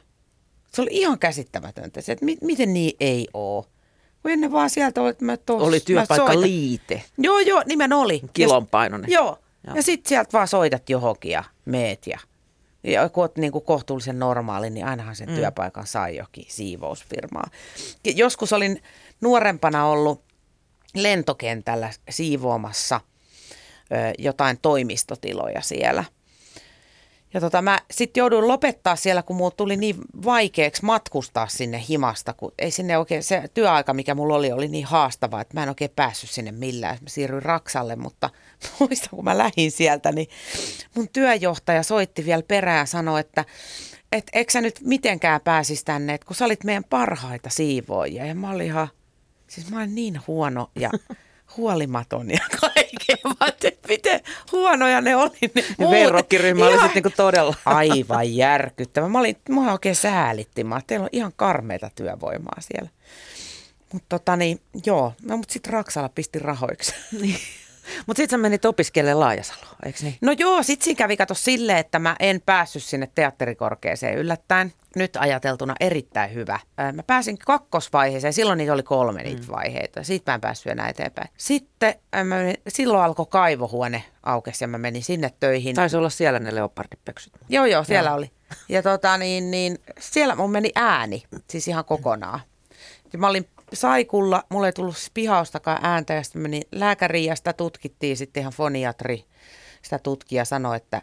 [0.74, 3.64] Se oli ihan käsittämätöntä, se, että mi- miten niin ei ole.
[4.22, 7.02] Kun ennen vaan sieltä oli, että mä tos, Oli työpaikka liite.
[7.18, 8.20] Joo, joo, nimen oli.
[8.32, 9.10] Kilon painoinen.
[9.10, 9.38] Joo.
[9.66, 9.76] joo.
[9.76, 12.18] Ja sitten sieltä vaan soitat johonkin ja meet ja,
[12.84, 15.34] ja kun olet niin kuin kohtuullisen normaali, niin ainahan sen mm.
[15.34, 17.50] työpaikan sai jokin siivousfirmaa.
[18.04, 18.82] Joskus olin
[19.20, 20.22] nuorempana ollut
[20.94, 23.00] lentokentällä siivoamassa
[23.92, 26.04] ö, jotain toimistotiloja siellä–
[27.34, 32.32] ja tota, mä sitten jouduin lopettaa siellä, kun mulla tuli niin vaikeaksi matkustaa sinne himasta,
[32.32, 35.68] kun ei sinne oikein, se työaika, mikä mulla oli, oli niin haastava, että mä en
[35.68, 36.98] oikein päässyt sinne millään.
[37.02, 38.30] Mä siirryin Raksalle, mutta
[38.80, 40.28] muistan, kun mä lähdin sieltä, niin
[40.94, 43.44] mun työjohtaja soitti vielä perään ja sanoi, että
[44.12, 48.26] et eikö sä nyt mitenkään pääsisi tänne, että kun sä olit meidän parhaita siivoojia.
[48.26, 48.88] Ja mä olin ihan,
[49.52, 50.90] Siis mä olen niin huono ja
[51.56, 53.16] huolimaton ja kaikkea.
[53.24, 54.20] Mä että miten
[54.52, 55.90] huonoja ne oli ne muut.
[55.90, 57.54] Verrokkiryhmä oli Ihan- sitten niinku todella.
[57.64, 59.08] Aivan järkyttävä.
[59.08, 60.64] Mä olin, mua oikein säälitti.
[60.64, 62.90] Mä teillä on ihan karmeita työvoimaa siellä.
[63.92, 65.12] Mutta tota niin, joo.
[65.22, 66.94] No, mutta sitten Raksala pisti rahoiksi.
[68.06, 70.16] Mutta sitten sä menit opiskelemaan Laajasaloa, eikö niin?
[70.20, 74.72] No joo, sit siinä kävi kato silleen, että mä en päässyt sinne teatterikorkeeseen yllättäen.
[74.96, 76.58] Nyt ajateltuna erittäin hyvä.
[76.92, 80.02] Mä pääsin kakkosvaiheeseen, silloin niitä oli kolme niitä vaiheita.
[80.02, 81.28] Siitä mä en päässyt enää eteenpäin.
[81.36, 85.74] Sitten mä menin, silloin alkoi kaivohuone aukesi ja mä menin sinne töihin.
[85.74, 87.32] Taisi olla siellä ne leopardipeksyt.
[87.48, 88.16] Joo, joo, siellä joo.
[88.16, 88.30] oli.
[88.68, 92.40] Ja tota niin, niin siellä mun meni ääni, siis ihan kokonaan.
[93.12, 97.36] Ja mä olin saikulla, mulle ei tullut siis pihaustakaan ääntä ja sitten menin lääkäriin ja
[97.36, 99.24] sitä tutkittiin sitten ihan foniatri.
[99.82, 101.02] Sitä tutkija sanoi, että,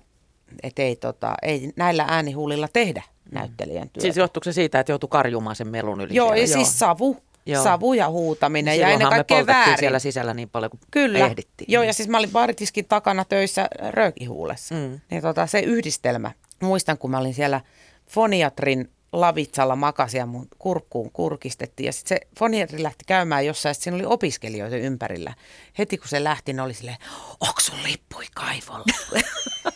[0.64, 4.02] että ei, tota, ei näillä äänihuulilla tehdä näyttelijän työtä.
[4.02, 6.44] Siis johtuuko se siitä, että joutui karjumaan sen melun yli joo, siellä?
[6.44, 7.64] ja siis savu, Joo.
[7.64, 9.78] savu ja huutaminen ja Silloinhan ennen kaikkea väärin.
[9.80, 11.20] siellä sisällä niin paljon kuin Kyllä.
[11.20, 11.72] ehdittiin.
[11.72, 14.76] Joo, ja siis mä olin baaritiskin takana töissä röökihuulessa.
[14.76, 14.82] Mm.
[14.82, 15.00] Mm.
[15.12, 16.32] Niin tota, se yhdistelmä.
[16.62, 17.62] Muistan, kun mä olin siellä
[18.10, 21.86] foniatrin lavitsalla makasin ja mun kurkkuun kurkistettiin.
[21.86, 25.34] Ja sitten se foniatri lähti käymään jossain, sit siinä oli opiskelijoita ympärillä.
[25.78, 26.98] Heti kun se lähti, ne oli silleen,
[27.40, 28.94] onko sun lippui kaivolle?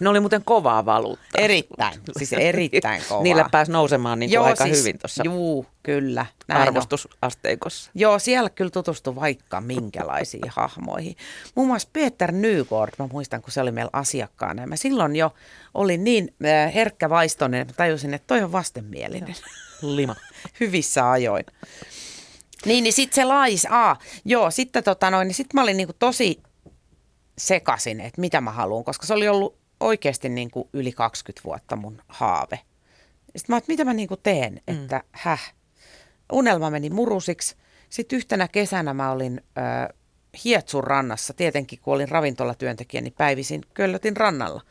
[0.00, 1.40] Ne oli muuten kovaa valuuttaa.
[1.40, 3.22] erittäin, siis erittäin kovaa.
[3.22, 6.26] Niillä pääsi nousemaan niin aika hyvin tuossa Juu, kyllä.
[6.48, 6.68] näin on.
[6.68, 7.90] arvostusasteikossa.
[7.94, 11.16] Joo, siellä kyllä tutustui vaikka minkälaisiin hahmoihin.
[11.54, 14.66] Muun muassa Peter Nygård, mä muistan, kun se oli meillä asiakkaana.
[14.66, 15.34] Mä silloin jo
[15.74, 19.34] olin niin äh, herkkä vaistoinen, että tajusin, että toi on vastenmielinen.
[19.82, 20.14] Lima.
[20.60, 21.44] Hyvissä ajoin.
[22.64, 25.92] Niin, niin sitten se lais, aa, joo, sitten tota noin, niin sit mä olin niinku
[25.98, 26.40] tosi
[27.38, 32.02] sekasin, että mitä mä haluan, koska se oli ollut oikeasti niinku yli 20 vuotta mun
[32.08, 32.60] haave.
[33.36, 35.54] Sitten mä että mitä mä niinku teen, että häh.
[36.32, 37.56] Unelma meni murusiksi.
[37.90, 39.94] Sitten yhtenä kesänä mä olin ö,
[40.44, 44.62] Hietsun rannassa, tietenkin kun olin ravintolatyöntekijä, niin päivisin köllötin rannalla.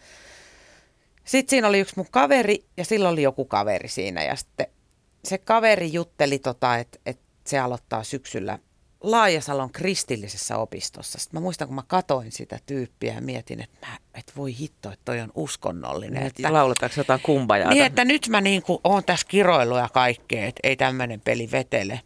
[1.23, 4.67] Sitten siinä oli yksi mun kaveri ja sillä oli joku kaveri siinä ja sitten
[5.23, 8.59] se kaveri jutteli, tota, että, että se aloittaa syksyllä
[9.05, 11.19] Laajasalon kristillisessä opistossa.
[11.19, 14.89] Sitten mä muistan, kun mä katoin sitä tyyppiä ja mietin, että, mä, että voi hitto,
[14.91, 16.13] että toi on uskonnollinen.
[16.13, 17.69] Niin, että, lauletaanko jotain kumbajaa?
[17.69, 21.51] niin, että nyt mä niin kuin oon tässä kiroillut ja kaikkea, että ei tämmöinen peli
[21.51, 22.01] vetele.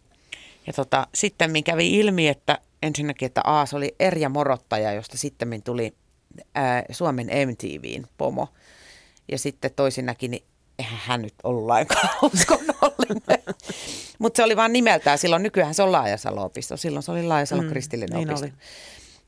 [0.66, 5.62] Ja tota, sitten kävi ilmi, että ensinnäkin, että A, se oli Erja Morottaja, josta sitten
[5.62, 5.94] tuli
[6.54, 8.48] ää, Suomen MTVn pomo.
[9.32, 10.44] Ja sitten toisinakin, niin
[10.80, 13.54] eihän hän nyt ollut lainkaan uskonnollinen.
[14.18, 15.18] Mutta se oli vaan nimeltään.
[15.18, 16.76] Silloin nykyään se on Laajasalo-opisto.
[16.76, 18.46] Silloin se oli Laajasalo Mm, mm, kristillinen niin opisto.
[18.46, 18.52] oli.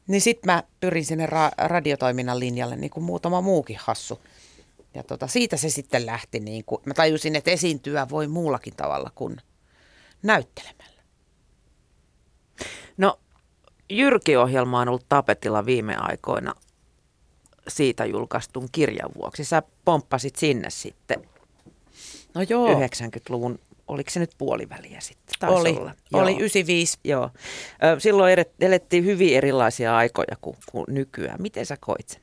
[0.07, 4.21] Niin sitten mä pyrin sinne ra- radiotoiminnan linjalle, niin kuin muutama muukin hassu.
[4.95, 6.41] Ja tota, siitä se sitten lähti.
[6.41, 9.37] Niin kuin, mä tajusin, että esiintyä voi muullakin tavalla kuin
[10.23, 11.03] näyttelemällä.
[12.97, 13.19] No,
[13.91, 16.55] Jyrki-ohjelma on ollut tapetilla viime aikoina
[17.69, 19.45] siitä julkaistun kirjan vuoksi.
[19.45, 21.29] Sä pomppasit sinne sitten
[22.35, 25.35] No joo, 90-luvun, oliko se nyt puoliväliä sitten?
[25.39, 25.95] Taisi oli, olla.
[26.13, 26.39] oli Joo.
[26.39, 26.99] 95.
[27.05, 27.31] Joo.
[27.99, 31.43] Silloin elettiin hyvin erilaisia aikoja kuin, kuin nykyään.
[31.43, 32.23] Miten sä koit sen?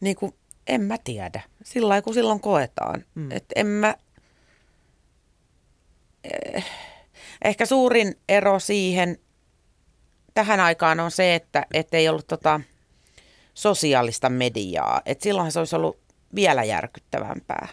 [0.00, 0.34] Niin kuin,
[0.66, 1.40] en mä tiedä.
[1.64, 3.04] Sillä lailla, kun silloin koetaan.
[3.14, 3.30] Mm.
[3.30, 3.94] Että en mä...
[6.24, 6.64] Eh,
[7.44, 9.18] Ehkä suurin ero siihen
[10.34, 12.60] tähän aikaan on se, että et ei ollut tota
[13.54, 15.02] sosiaalista mediaa.
[15.06, 15.98] Et silloinhan se olisi ollut
[16.34, 17.68] vielä järkyttävämpää.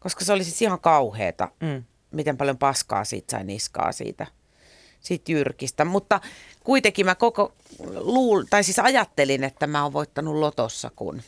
[0.00, 1.84] Koska se oli siis ihan kauheeta, Mm.
[2.10, 4.26] miten paljon paskaa siitä sai niskaa siitä,
[5.00, 5.84] siitä jyrkistä.
[5.84, 6.20] Mutta
[6.64, 7.52] kuitenkin mä koko
[7.94, 11.22] luul, tai siis ajattelin, että mä oon voittanut lotossa, kun,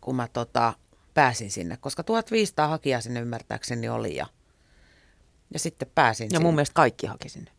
[0.00, 0.72] kun mä tota,
[1.14, 1.76] pääsin sinne.
[1.76, 4.26] Koska 1500 hakijaa sinne ymmärtääkseni oli ja,
[5.52, 6.42] ja sitten pääsin Ja sinne.
[6.44, 7.50] mun mielestä kaikki haki sinne.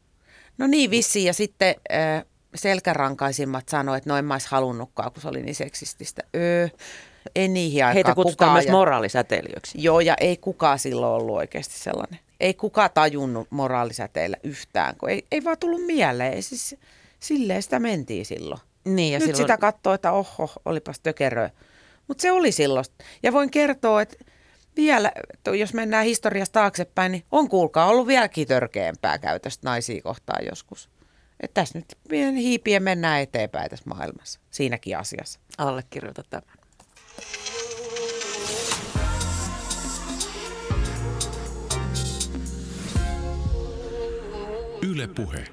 [0.57, 1.25] No niin, vissiin.
[1.25, 2.25] Ja sitten äh,
[2.55, 6.21] selkärankaisimmat sanoi, että no en mä halunnutkaan, kun se oli niin seksististä.
[6.35, 6.67] Öö,
[7.35, 9.83] ei niihin aikaan Heitä kutsutaan kukaan myös ja- moraalisäteilijöiksi.
[9.83, 12.19] Joo, ja ei kukaan silloin ollut oikeasti sellainen.
[12.39, 16.33] Ei kukaan tajunnut moraalisäteillä yhtään, kun ei, ei vaan tullut mieleen.
[16.33, 16.75] Ei siis,
[17.19, 18.61] silleen sitä mentiin silloin.
[18.85, 19.43] Niin, Ja Nyt silloin...
[19.43, 21.49] sitä katsoo, että oho, olipas tökeröä.
[22.07, 22.85] Mutta se oli silloin.
[23.23, 24.15] Ja voin kertoa, että
[24.75, 25.11] vielä,
[25.57, 30.89] jos mennään historiasta taaksepäin, niin on kuulkaa ollut vieläkin törkeämpää käytöstä naisia kohtaan joskus.
[31.39, 31.97] Että tässä nyt
[32.35, 35.39] hiipien mennään eteenpäin tässä maailmassa, siinäkin asiassa.
[35.57, 36.58] allekirjoita tämän.
[44.81, 45.47] Yle Puhe.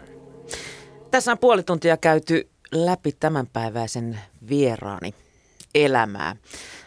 [1.10, 5.14] Tässä on puoli tuntia käyty läpi tämänpäiväisen vieraani
[5.74, 6.36] elämää.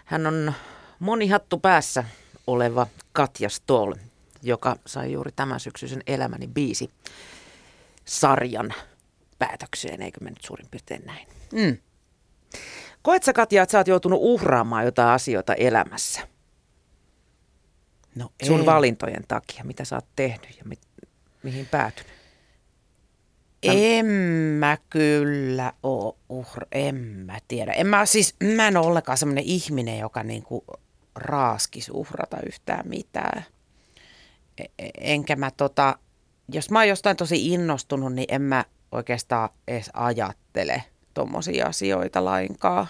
[0.06, 0.54] Hän on
[1.00, 2.04] moni hattu päässä
[2.48, 3.94] oleva Katja Stoll,
[4.42, 6.90] joka sai juuri tämän syksyisen elämäni biisi
[8.06, 8.74] sarjan
[9.40, 11.28] päätökseen, eikö me nyt suurin piirtein näin?
[11.54, 11.78] Mm.
[13.02, 16.22] Koet sä Katja, että sä oot joutunut uhraamaan jotain asioita elämässä
[18.16, 18.66] No sun ei.
[18.66, 21.08] valintojen takia, mitä sä oot tehnyt ja mi-
[21.44, 22.12] mihin päätynyt?
[23.64, 24.06] En
[24.60, 27.72] mä kyllä oo uhr, en mä tiedä.
[27.72, 30.64] En mä siis, mä en ole ollenkaan semmoinen ihminen, joka niinku
[31.16, 33.46] raaskis uhrata yhtään mitään.
[34.58, 36.00] E- e- Enkä mä tota,
[36.52, 40.84] jos mä oon jostain tosi innostunut, niin en mä oikeastaan edes ajattele
[41.20, 42.88] tommosia asioita lainkaan.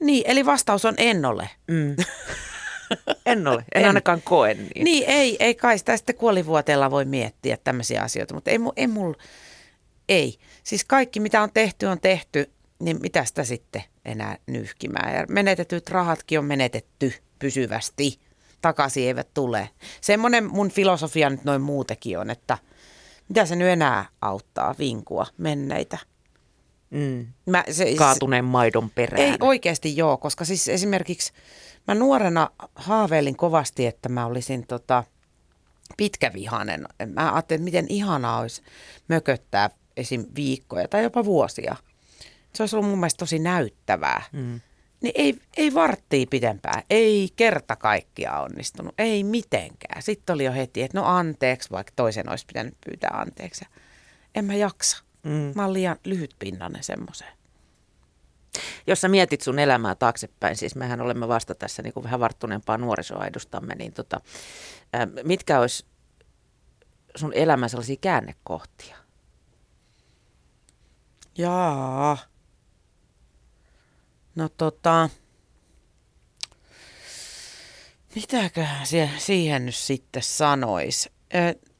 [0.00, 1.50] Niin, eli vastaus on en ole.
[1.68, 1.96] Mm.
[3.26, 3.86] en ole, en, En.
[3.86, 4.84] ainakaan koe niin.
[4.84, 8.86] Niin, ei, ei kai sitä sitten kuolivuoteella voi miettiä tämmöisiä asioita, mutta ei, mu- ei
[8.86, 9.16] mulla,
[10.08, 10.38] ei.
[10.62, 15.14] Siis kaikki mitä on tehty on tehty, niin mitä sitä sitten enää nyhkimään.
[15.14, 18.18] Ja menetetyt rahatkin on menetetty pysyvästi,
[18.62, 19.68] takaisin eivät tule.
[20.00, 22.58] Semmoinen mun filosofia nyt noin muutenkin on, että
[23.28, 25.98] mitä se nyt enää auttaa vinkua menneitä.
[26.92, 27.26] Mm.
[27.46, 29.22] Mä, se, Kaatuneen maidon perään.
[29.22, 31.32] ei oikeasti joo, koska siis esimerkiksi
[31.88, 35.04] mä nuorena haaveilin kovasti, että mä olisin tota,
[35.96, 36.86] pitkävihanen.
[37.06, 38.62] Mä ajattelin, että miten ihanaa olisi
[39.08, 40.26] mököttää esim.
[40.36, 41.76] viikkoja tai jopa vuosia.
[42.54, 44.22] Se olisi ollut mun mielestä tosi näyttävää.
[44.32, 44.60] Mm.
[45.00, 50.02] Niin ei, ei varttia pitempään, ei kerta kaikkia onnistunut, ei mitenkään.
[50.02, 53.64] Sitten oli jo heti, että no anteeksi, vaikka toisen olisi pitänyt pyytää anteeksi.
[54.34, 55.11] En mä jaksa.
[55.22, 55.52] Mm.
[55.54, 57.32] Mä oon liian lyhytpinnainen semmoiseen.
[58.86, 62.78] Jos sä mietit sun elämää taaksepäin, siis mehän olemme vasta tässä niin kuin vähän varttuneempaa
[62.78, 64.20] nuorisoa edustamme, niin tota,
[64.92, 65.86] ää, mitkä olisi
[67.16, 68.96] sun elämän sellaisia käännekohtia?
[71.38, 72.18] Jaa.
[74.34, 75.08] No tota,
[78.14, 81.10] mitäköhän sie- siihen nyt sitten sanois?
[81.34, 81.71] Ö,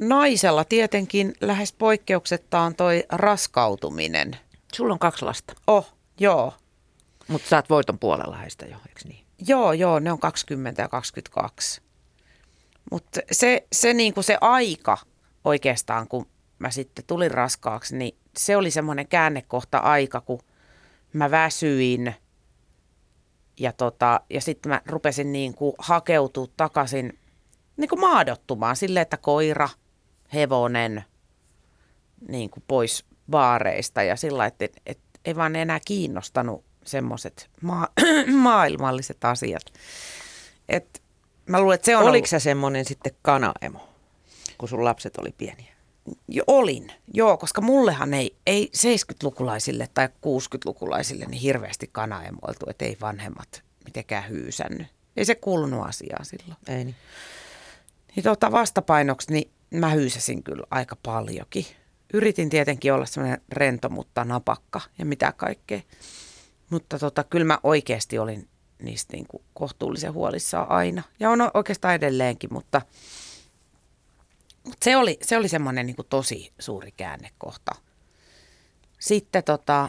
[0.00, 4.36] naisella tietenkin lähes poikkeuksetta on toi raskautuminen.
[4.74, 6.54] Sulla on kaksi lasta, Oh, joo.
[7.28, 9.24] mutta sä oot voiton puolella heistä jo, eikö niin?
[9.46, 11.80] Joo, joo, ne on 20 ja 22.
[12.90, 14.98] Mutta se, se, niinku se aika
[15.44, 16.26] oikeastaan, kun
[16.58, 20.40] mä sitten tulin raskaaksi, niin se oli semmoinen käännekohta aika, kun
[21.12, 22.14] mä väsyin
[23.60, 27.18] ja, tota, ja sitten mä rupesin niinku hakeutua takaisin
[27.76, 29.68] niinku maadottumaan silleen, että koira,
[30.34, 31.04] hevonen
[32.28, 37.88] niinku pois baareista ja sillä että et, et, ei vaan enää kiinnostanut semmoiset maa,
[38.32, 39.64] maailmalliset asiat.
[40.68, 41.02] Et
[41.46, 43.88] mä luulen, että se on Oliko ollut, sä semmoinen sitten kanaemo,
[44.58, 45.70] kun sun lapset oli pieniä?
[46.28, 52.96] jo, olin, joo, koska mullehan ei, ei 70-lukulaisille tai 60-lukulaisille niin hirveästi kanaemoiltu, että ei
[53.00, 54.86] vanhemmat mitenkään hyysännyt.
[55.16, 56.56] Ei se kuulunut asiaan silloin.
[56.68, 56.96] Ei niin.
[58.16, 61.66] Niin tota vastapainoksi, niin mä hyysäsin kyllä aika paljonkin.
[62.14, 65.80] Yritin tietenkin olla semmoinen rento, mutta napakka ja mitä kaikkea.
[66.70, 68.48] Mutta tota, kyllä mä oikeasti olin
[68.82, 71.02] niistä niin kuin kohtuullisen huolissaan aina.
[71.20, 72.82] Ja on oikeastaan edelleenkin, mutta,
[74.64, 77.72] mutta se oli, se oli semmoinen niin kuin tosi suuri käännekohta.
[78.98, 79.88] Sitten tota,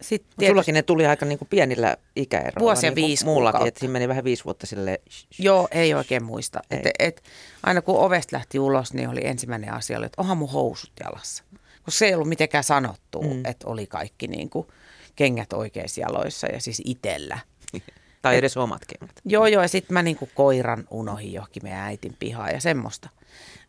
[0.00, 2.60] sitten Mut sullakin ne tuli aika niin kuin pienillä ikäeroilla.
[2.60, 5.00] Vuosi ja niin viisi Muullakin, että siinä meni vähän viisi vuotta sille.
[5.38, 6.60] Joo, ei oikein muista.
[6.70, 6.78] Ei.
[6.78, 7.22] Et, et,
[7.62, 11.44] aina kun ovesta lähti ulos, niin oli ensimmäinen asia, oli, että onhan mun housut jalassa.
[11.82, 13.44] Koska se ei ollut mitenkään sanottu, mm.
[13.44, 14.66] että oli kaikki niin kuin
[15.16, 17.38] kengät oikeissa jaloissa ja siis itellä.
[18.22, 19.20] Tai edes omat kengät.
[19.24, 23.08] Joo, joo, ja sitten mä niin kuin koiran unohin johonkin meidän äitin pihaan ja semmoista.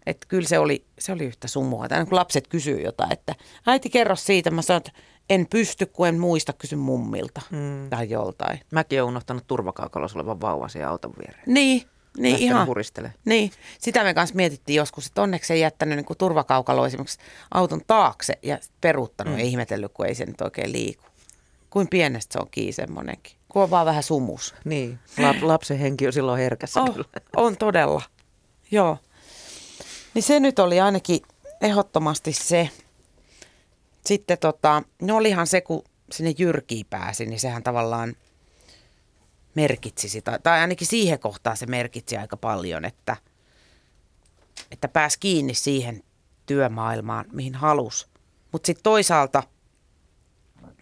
[0.08, 1.88] Että kyllä se oli, se oli yhtä sumua.
[1.88, 4.52] Tai kun lapset kysyy jotain, että äiti kerro siitä.
[4.52, 4.92] Mä sanon, että
[5.30, 7.90] en pysty, kun en muista, kysy mummilta mm.
[7.90, 8.60] tai joltain.
[8.72, 11.44] Mäkin olen unohtanut turvakaukalossa olevan vauvan siihen auton viereen.
[11.46, 11.82] Niin,
[12.18, 12.68] niin Lähtenyt ihan.
[12.68, 13.14] huristele.
[13.26, 17.20] Niin, sitä me kanssa mietittiin joskus, että onneksi ei jättänyt niin kuin turvakaukalo esimerkiksi
[17.52, 19.40] auton taakse ja peruuttanut mm.
[19.40, 21.04] ja ihmetellyt, kun ei se nyt oikein liiku.
[21.70, 23.34] Kuin pienestä se on kiinni semmoinenkin.
[23.50, 24.56] Kun on vaan vähän sumus.
[24.66, 27.08] Niin, lap, lapsen henki on silloin herkässä Oh, kyllä.
[27.36, 28.02] on todella.
[28.72, 28.98] Joo.
[30.18, 31.22] Niin se nyt oli ainakin
[31.62, 32.70] ehdottomasti se.
[34.06, 38.16] Sitten tota, no olihan se, kun sinne Jyrkiin pääsi, niin sehän tavallaan
[39.56, 43.18] merkitsi sitä, tai ainakin siihen kohtaan se merkitsi aika paljon, että,
[44.72, 46.04] että pääsi kiinni siihen
[46.46, 48.10] työmaailmaan, mihin halus.
[48.52, 49.44] Mutta sitten toisaalta,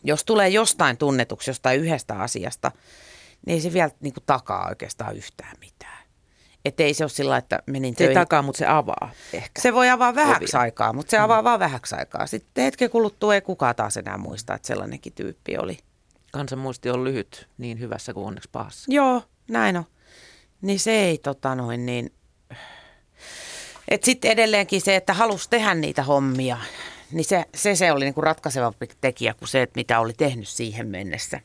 [0.03, 2.72] jos tulee jostain tunnetuksi jostain yhdestä asiasta,
[3.45, 5.95] niin ei se vielä niinku takaa oikeastaan yhtään mitään.
[6.66, 8.13] Että ei se ole sillä, että menin Se töihin.
[8.13, 9.61] takaa, mutta se avaa ehkä.
[9.61, 10.61] Se voi avaa vähäksi Ovia.
[10.61, 11.43] aikaa, mutta se avaa mm.
[11.43, 12.28] vaan vähäksi aikaa.
[12.28, 15.78] Sitten hetken kuluttua ei kukaan taas enää muista, että sellainenkin tyyppi oli.
[16.32, 18.86] Kansanmuisti on lyhyt niin hyvässä kuin onneksi pahassa.
[18.93, 19.84] Joo, näin on.
[20.61, 22.13] Niin se ei tota noin niin...
[24.03, 26.57] Sitten edelleenkin se, että halusi tehdä niitä hommia,
[27.11, 30.88] niin se, se, se oli niinku ratkaisevampi tekijä kuin se, että mitä oli tehnyt siihen
[30.88, 31.39] mennessä.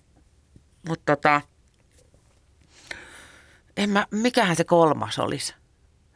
[0.89, 1.41] Mutta tota,
[3.77, 5.55] en mä, mikähän se kolmas olisi?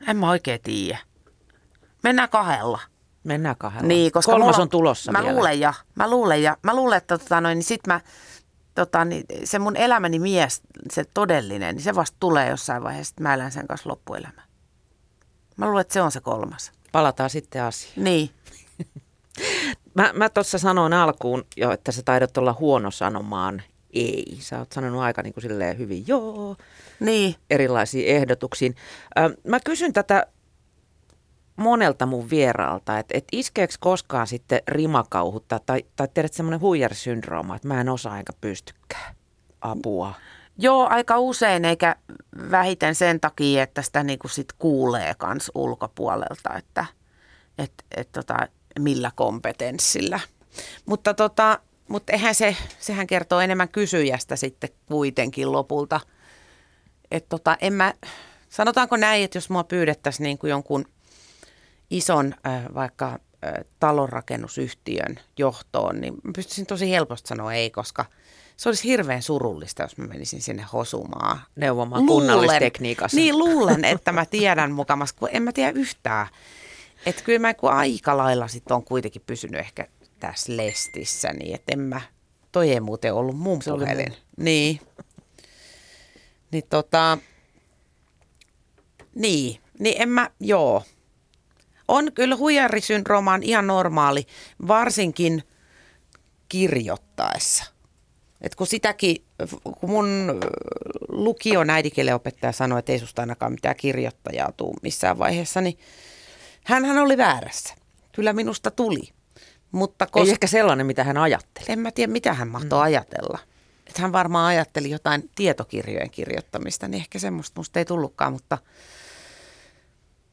[0.08, 0.98] En mä oikein tiedä.
[2.02, 2.80] Mennään kahdella.
[3.24, 3.88] Mennään kahdella.
[3.88, 5.34] Niin, koska Kolmas mulla- on tulossa mä vielä.
[5.34, 8.00] Luulen ja, mä luulen ja, mä luulen, että tota noin, niin sit mä,
[8.74, 13.22] tota, niin se mun elämäni mies, se todellinen, niin se vasta tulee jossain vaiheessa, että
[13.22, 14.42] mä elän sen kanssa loppuelämä.
[15.56, 16.72] Mä luulen, että se on se kolmas.
[16.92, 18.04] Palataan sitten asiaan.
[18.04, 18.30] Niin.
[19.94, 23.62] Mä, mä tuossa sanoin alkuun jo, että sä taidat olla huono sanomaan
[23.94, 24.36] ei.
[24.40, 26.56] Sä oot sanonut aika niin kuin silleen hyvin joo
[27.00, 27.34] Niin.
[27.50, 28.74] erilaisiin ehdotuksiin.
[29.18, 30.26] Ö, mä kysyn tätä
[31.56, 37.68] monelta mun vieraalta, että et iskeekö koskaan sitten rimakauhutta tai, tai tiedät semmoinen huijarisyndrooma, että
[37.68, 39.14] mä en osaa enkä pystykään
[39.60, 40.14] apua.
[40.58, 41.96] Joo, aika usein, eikä
[42.50, 46.86] vähiten sen takia, että sitä niinku sit kuulee kans ulkopuolelta, että
[47.58, 48.36] et, et tota,
[48.78, 50.20] millä kompetenssilla.
[50.86, 51.58] Mutta tota,
[51.88, 56.00] mut eihän se, sehän kertoo enemmän kysyjästä sitten kuitenkin lopulta.
[57.10, 57.94] Että tota, en mä,
[58.48, 60.84] sanotaanko näin, että jos mua pyydettäisiin niin kuin jonkun
[61.90, 68.04] ison äh, vaikka äh, talonrakennusyhtiön johtoon, niin mä pystyisin tosi helposti sanoa ei, koska
[68.56, 71.40] se olisi hirveän surullista, jos mä menisin sinne hosumaan.
[71.56, 73.16] Neuvomaan kunnallistekniikassa.
[73.16, 76.26] Niin, luulen, että mä tiedän mukamas, kun en mä tiedä yhtään.
[77.06, 79.86] Että kyllä mä aika lailla sit on kuitenkin pysynyt ehkä
[80.26, 82.00] tässä lestissä, niin että en mä,
[82.52, 84.08] toi ei muuten ollut mun Se oli puhelin.
[84.08, 84.44] mun.
[84.44, 84.80] Niin.
[86.52, 87.18] Niin tota,
[89.14, 90.82] niin, niin en mä, joo.
[91.88, 94.26] On kyllä huijarisyndrooma on ihan normaali,
[94.68, 95.42] varsinkin
[96.48, 97.64] kirjoittaessa.
[98.40, 99.16] Et kun sitäkin,
[99.80, 100.40] kun mun
[101.08, 105.78] lukion äidinkielen opettaja sanoi, että ei susta ainakaan mitään kirjoittajaa tuu missään vaiheessa, niin
[106.64, 107.74] hän oli väärässä.
[108.12, 109.12] Kyllä minusta tuli.
[109.74, 111.66] Mutta Ei koska ehkä sellainen, mitä hän ajatteli.
[111.68, 112.82] en mä tiedä, mitä hän mahtoi mm.
[112.82, 113.38] ajatella.
[113.86, 118.58] Että hän varmaan ajatteli jotain tietokirjojen kirjoittamista, niin ehkä semmoista musta ei tullutkaan, mutta,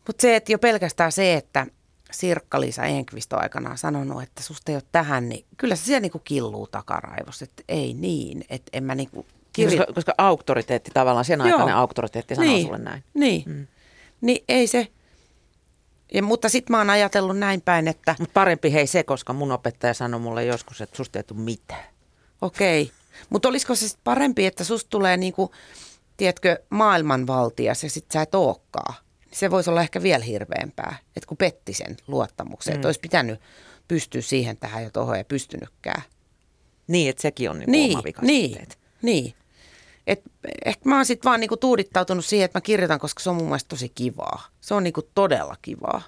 [0.07, 1.67] mutta se, että jo pelkästään se, että
[2.11, 6.19] Sirkka-Liisa Enqvist on aikanaan sanonut, että susta ei ole tähän, niin kyllä se siellä niinku
[6.19, 9.77] killuu takaraivos, että ei niin, että en mä niinku kirjo...
[9.77, 11.47] Koska, koska auktoriteetti tavallaan, sen Joo.
[11.47, 13.03] aikainen auktoriteetti sanoo niin, sulle näin.
[13.13, 13.67] Niin, mm.
[14.21, 14.87] niin ei se,
[16.13, 19.51] ja, mutta sitten mä oon ajatellut näin päin, että Mutta parempi hei se, koska mun
[19.51, 21.83] opettaja sanoi mulle joskus, että susta ei tule mitään.
[22.41, 22.91] Okei.
[23.29, 25.51] Mutta olisiko se sit parempi, että susta tulee niinku,
[26.17, 28.93] tiedätkö, maailmanvaltias ja sit sä et ookaan.
[29.31, 32.75] Se voisi olla ehkä vielä hirveämpää, että kun petti sen luottamuksen, mm.
[32.75, 33.39] että olisi pitänyt
[33.87, 36.01] pystyä siihen tähän ja tohon ja pystynytkään.
[36.87, 39.33] Niin, että sekin on niinku Niin, oma niin, sitten, niin.
[40.07, 40.21] Et
[40.65, 43.45] ehkä mä oon sitten vaan niinku tuudittautunut siihen, että mä kirjoitan, koska se on mun
[43.45, 44.45] mielestä tosi kivaa.
[44.61, 46.01] Se on niinku todella kivaa.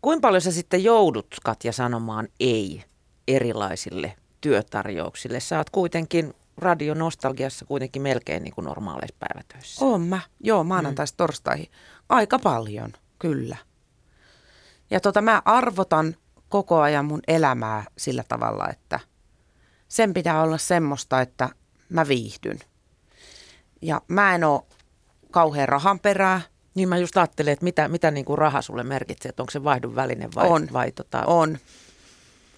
[0.00, 2.84] Kuinka paljon sä sitten joudut, Katja, sanomaan ei
[3.28, 5.40] erilaisille työtarjouksille?
[5.40, 9.84] Sä oot kuitenkin radionostalgiassa kuitenkin melkein niin kuin normaaleissa päivätöissä.
[9.84, 11.16] Oon mä, joo, maanantaista mm.
[11.16, 11.70] torstaihin.
[12.08, 13.56] Aika paljon, kyllä.
[14.90, 16.16] Ja tota, mä arvotan
[16.48, 19.00] koko ajan mun elämää sillä tavalla, että
[19.88, 21.48] sen pitää olla semmoista, että
[21.88, 22.58] mä viihdyn.
[23.82, 24.66] Ja mä en oo
[25.30, 26.40] kauhean rahan perää.
[26.74, 29.64] Niin mä just ajattelin, että mitä, mitä niin kuin raha sulle merkitsee, että onko se
[29.64, 30.68] vaihdon väline vai, On.
[30.72, 31.58] vai tota, On.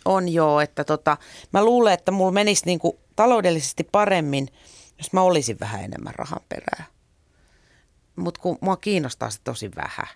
[0.04, 1.16] On joo, että tota,
[1.52, 4.48] mä luulen, että mulla menisi niinku taloudellisesti paremmin,
[4.98, 6.84] jos mä olisin vähän enemmän rahan perää.
[8.16, 10.06] Mutta kun mua kiinnostaa se tosi vähän.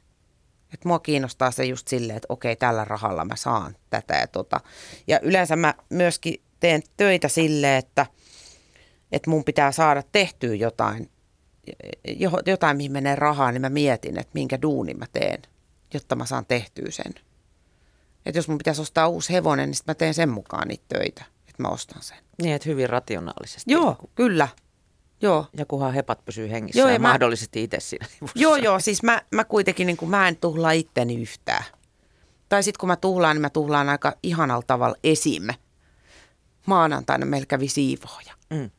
[0.75, 4.61] Et mua kiinnostaa se just silleen, että okei, tällä rahalla mä saan tätä ja tota.
[5.07, 8.07] Ja yleensä mä myöskin teen töitä silleen, että,
[9.13, 11.11] että mun pitää saada tehtyä jotain,
[12.19, 15.43] jo- jotain, mihin menee rahaa, niin mä mietin, että minkä duunin mä teen,
[15.95, 17.15] jotta mä saan tehtyä sen.
[18.27, 21.63] Että jos mun pitäisi ostaa uusi hevonen, niin mä teen sen mukaan niitä töitä, että
[21.63, 22.19] mä ostan sen.
[22.43, 23.73] niin, että hyvin rationaalisesti.
[23.73, 24.49] Joo, kyllä.
[25.23, 25.47] Joo.
[25.57, 28.39] Ja kunhan hepat pysyy hengissä Joo, ja, ja mä- mahdollisesti itse siinä sivussa.
[28.39, 31.65] Joo, joo, siis mä, mä kuitenkin niin kuin, mä en tuhlaa itteni yhtään.
[32.49, 35.43] Tai sitten kun mä tuhlaan, niin mä tuhlaan aika ihanalla tavalla esim.
[36.67, 38.35] Maanantaina meillä kävi siivooja.
[38.51, 38.71] Mm.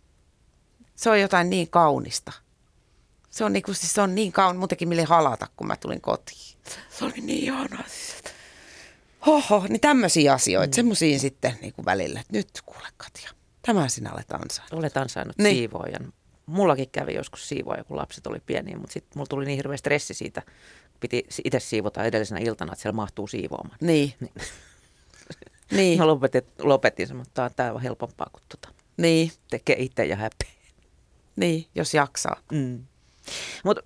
[0.95, 2.31] Se on jotain niin kaunista.
[3.29, 6.01] Se on, niin kuin, siis se on niin kaun, muutenkin mille halata, kun mä tulin
[6.01, 6.57] kotiin.
[6.89, 7.83] Se oli niin ihanaa.
[9.25, 10.73] Hoho, niin tämmöisiä asioita, mm.
[10.73, 13.29] semmoisiin sitten niin kuin välillä, että nyt kuule Katja,
[13.61, 14.73] tämä sinä olet ansainnut.
[14.79, 15.55] Olet ansainnut Niin.
[15.55, 16.13] siivoojan.
[16.45, 20.13] Mullakin kävi joskus siivooja, kun lapset oli pieniä, mutta sitten mulla tuli niin hirveä stressi
[20.13, 20.41] siitä.
[20.99, 23.77] Piti itse siivota edellisenä iltana, että siellä mahtuu siivoamaan.
[23.81, 24.13] Niin.
[24.19, 24.33] Niin.
[25.75, 30.15] Niin, Mä lopetin, lopetin sen, mutta tämä on helpompaa kuin tota, niin, tekee itse ja
[30.15, 30.51] häpeä.
[31.35, 32.35] niin, jos jaksaa.
[32.51, 32.85] Mm.
[33.63, 33.83] Mutta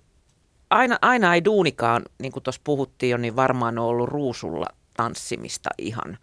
[0.70, 4.66] aina, aina ei duunikaan, niin kuin tuossa puhuttiin jo, niin varmaan on ollut ruusulla
[4.96, 6.18] tanssimista ihan.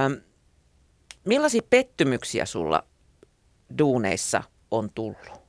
[0.00, 0.20] Öm,
[1.24, 2.84] millaisia pettymyksiä sulla
[3.78, 5.42] duuneissa on tullut?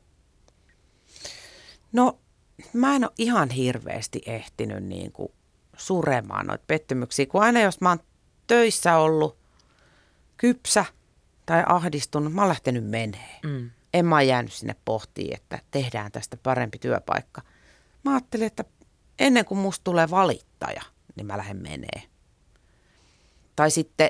[1.91, 2.19] No
[2.73, 5.31] mä en ole ihan hirveästi ehtinyt niin kuin
[5.77, 7.99] suremaan noita pettymyksiä, kun aina jos mä oon
[8.47, 9.42] töissä ollut
[10.43, 10.85] kypsä
[11.45, 13.39] tai ahdistunut, mä oon lähtenyt menee.
[13.43, 13.71] Mm.
[13.93, 17.41] En mä jäänyt sinne pohtiin, että tehdään tästä parempi työpaikka.
[18.03, 18.63] Mä ajattelin, että
[19.19, 20.81] ennen kuin musta tulee valittaja,
[21.15, 22.03] niin mä lähden menee.
[23.55, 24.09] Tai sitten...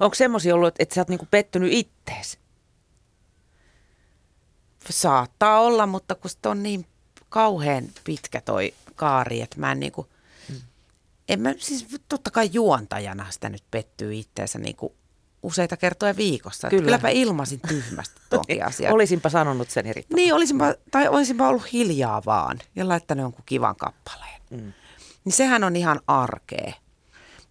[0.00, 2.38] Onko semmoisia ollut, että sä oot niinku pettynyt ittees?
[4.90, 6.86] Saattaa olla, mutta kun on niin
[7.28, 10.06] kauhean pitkä toi kaari, että mä en niinku,
[10.48, 10.60] mm.
[11.28, 14.96] en mä, siis totta kai juontajana sitä nyt pettyy itteensä niinku
[15.46, 16.68] useita kertoja viikossa.
[16.68, 16.82] Kyllä.
[16.82, 18.92] Kylläpä ilmasin tyhmästi tuonkin asian.
[18.92, 23.76] olisinpa sanonut sen eri Niin, olisinpa, tai olisinpa ollut hiljaa vaan ja laittanut jonkun kivan
[23.76, 24.40] kappaleen.
[24.50, 24.72] Mm.
[25.24, 26.72] Niin sehän on ihan arkea.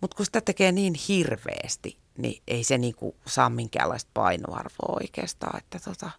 [0.02, 5.58] Mutta kun sitä tekee niin hirveästi, niin ei se niinku saa minkäänlaista painoarvoa oikeastaan.
[5.58, 6.10] Että tota,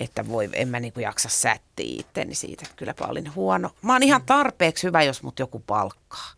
[0.00, 3.70] että voi, en mä niinku jaksa sättiä itteni siitä, että kylläpä olin huono.
[3.82, 6.30] Mä oon ihan tarpeeksi hyvä, jos mut joku palkkaa.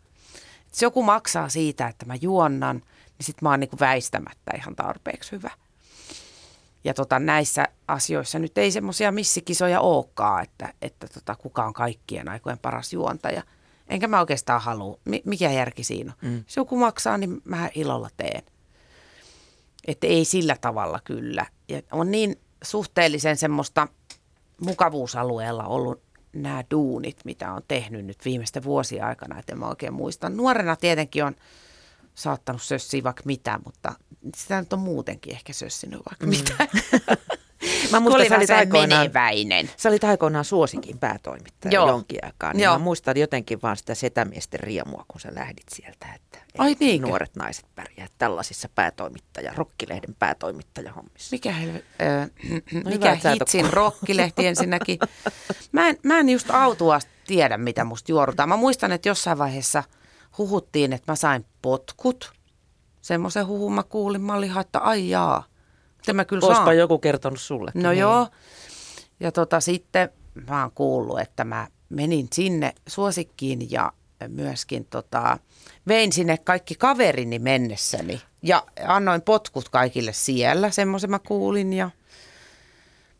[0.67, 2.83] Et joku maksaa siitä, että mä juonnan,
[3.19, 5.51] niin sit mä oon niinku väistämättä ihan tarpeeksi hyvä.
[6.85, 12.29] Ja tota, näissä asioissa nyt ei semmoisia missikisoja olekaan, että, että tota, kuka on kaikkien
[12.29, 13.43] aikojen paras juontaja.
[13.89, 14.99] Enkä mä oikeastaan halua.
[15.25, 16.29] Mikä järki siinä on?
[16.29, 16.37] Mm.
[16.37, 18.43] Jos joku maksaa, niin mä ilolla teen.
[19.87, 21.47] Että ei sillä tavalla kyllä.
[21.69, 23.89] Ja on niin suhteellisen semmoista
[24.61, 26.03] mukavuusalueella ollut
[26.33, 30.29] nämä duunit, mitä on tehnyt nyt viimeisten vuosien aikana, että en mä oikein muista.
[30.29, 31.35] Nuorena tietenkin on
[32.19, 33.93] saattanut sössiä vaikka mitä, mutta
[34.37, 36.31] sitä nyt on muutenkin ehkä sössinyt vaikka mm.
[36.31, 36.55] mitä.
[37.93, 39.71] Mä muistan, sä olit, aikoinaan, meneväinen.
[39.77, 41.89] sä olit aikoinaan suosikin päätoimittaja Joo.
[41.89, 42.53] jonkin aikaa.
[42.53, 42.79] Niin Joo.
[42.79, 47.03] mä muistan jotenkin vaan sitä setämiesten riemua, kun sä lähdit sieltä, että Ai niin.
[47.03, 51.29] nuoret naiset pärjää tällaisissa päätoimittaja, rokkilehden päätoimittajahommissa.
[51.35, 52.31] Mikä, helve, äh,
[52.85, 54.99] no mikä hitsin rokkilehti ensinnäkin.
[55.73, 58.49] Mä en, mä en just autua tiedä, mitä musta juorutaan.
[58.49, 59.85] Mä muistan, että jossain vaiheessa
[60.39, 62.33] huhuttiin, että mä sain potkut.
[63.01, 64.21] Semmoisen huhun mä kuulin.
[64.21, 65.45] Mä olin että ai jaa
[66.09, 66.79] sitten mä kyllä saan.
[66.79, 67.71] joku kertonut sulle.
[67.75, 68.01] No niin.
[68.01, 68.29] joo.
[69.21, 70.09] Ja tota, sitten
[70.49, 73.93] mä oon kuullut, että mä menin sinne suosikkiin ja
[74.29, 75.39] myöskin tota,
[75.89, 78.23] vein sinne kaikki kaverini mennessäni.
[78.43, 81.91] Ja annoin potkut kaikille siellä, semmoisen mä kuulin ja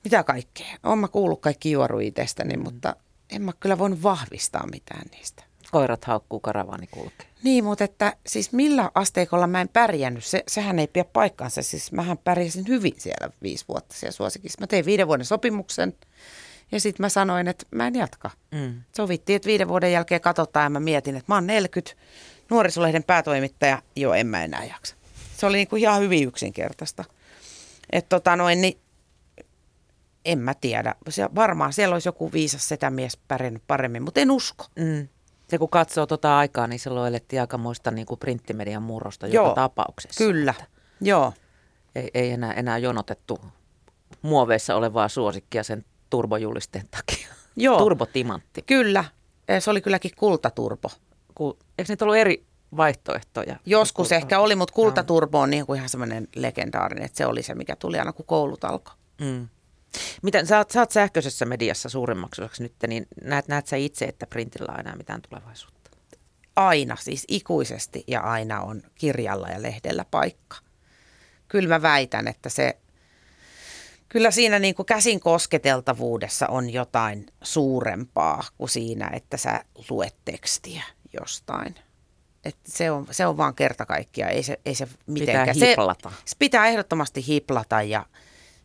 [0.05, 0.77] mitä kaikkea.
[0.85, 2.63] Oon mä kuullut kaikki juoru itsestäni, mm.
[2.63, 2.97] mutta
[3.31, 5.43] en mä kyllä voinut vahvistaa mitään niistä.
[5.71, 7.27] Koirat haukkuu, karavaani kulkee.
[7.43, 11.63] Niin, mutta että siis millä asteikolla mä en pärjännyt, se, sehän ei pidä paikkaansa.
[11.63, 14.61] Siis mähän pärjäsin hyvin siellä viisi vuotta siellä suosikissa.
[14.61, 15.95] Mä tein viiden vuoden sopimuksen
[16.73, 18.31] ja sitten mä sanoin, että mä en jatka.
[18.51, 18.83] Mm.
[18.97, 22.03] Sovittiin, että viiden vuoden jälkeen katsotaan ja mä mietin, että mä oon 40,
[22.51, 24.97] nuorisolehden päätoimittaja, joo en mä enää jaksa.
[25.37, 27.05] Se oli niinku ihan hyvin yksinkertaista.
[27.93, 28.79] Että tota noin, niin
[30.25, 30.95] en mä tiedä.
[31.09, 34.67] Se, varmaan siellä olisi joku viisas setämies pärjännyt paremmin, mutta en usko.
[34.77, 35.09] Mm.
[35.49, 39.55] Se kun katsoo tuota aikaa, niin silloin elettiin aikamoista niin kuin printtimedian murrosta Joo, joka
[39.55, 40.25] tapauksessa.
[40.25, 40.55] Kyllä,
[41.01, 41.33] Joo.
[41.95, 43.41] Ei, ei enää, enää jonotettu
[44.23, 47.29] muoveissa olevaa suosikkia sen turbojulisteen takia.
[47.57, 47.79] Joo.
[47.79, 48.63] Turbotimantti.
[48.63, 49.05] Kyllä,
[49.59, 50.89] se oli kylläkin kultaturbo.
[51.35, 52.45] Ku, eikö niitä ollut eri
[52.77, 53.57] vaihtoehtoja?
[53.67, 57.55] Joskus ehkä oli, mutta kultaturbo on niin kuin ihan semmoinen legendaarinen, että se oli se,
[57.55, 58.95] mikä tuli aina kun koulut alkoi.
[59.21, 59.49] Mm.
[60.23, 64.05] Miten, sä, oot, sä oot sähköisessä mediassa suurimmaksi osaksi nyt, niin näet, näet sä itse,
[64.05, 65.91] että printillä on enää mitään tulevaisuutta?
[66.57, 70.57] Aina, siis ikuisesti ja aina on kirjalla ja lehdellä paikka.
[71.49, 72.79] Kyllä mä väitän, että se,
[74.09, 80.83] kyllä siinä niin kuin käsin kosketeltavuudessa on jotain suurempaa kuin siinä, että sä luet tekstiä
[81.21, 81.75] jostain.
[82.45, 85.49] Et se, on, se on vaan kerta kaikkiaan, ei se, ei se mitenkään.
[85.49, 86.11] Pitää hiplata.
[86.11, 88.07] Se, se pitää ehdottomasti hiplata ja–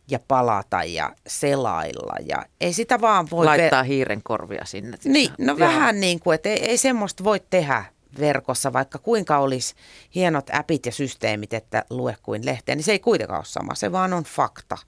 [0.08, 3.46] ja palata ja selailla ja ei sitä vaan voi...
[3.46, 4.98] Laittaa ver- hiiren korvia sinne.
[5.04, 5.58] Niin, no Joo.
[5.58, 7.84] vähän niin kuin, että ei, ei semmoista voi tehdä
[8.18, 9.74] verkossa, vaikka kuinka olisi
[10.14, 13.92] hienot appit ja systeemit, että lue kuin lehteä, niin se ei kuitenkaan ole sama, se
[13.92, 14.78] vaan on fakta.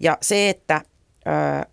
[0.00, 0.80] Ja se, että
[1.26, 1.66] ö,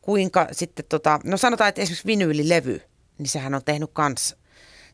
[0.00, 2.82] kuinka sitten, tota, no sanotaan, että esimerkiksi vinyylilevy,
[3.18, 4.36] niin sehän on tehnyt kans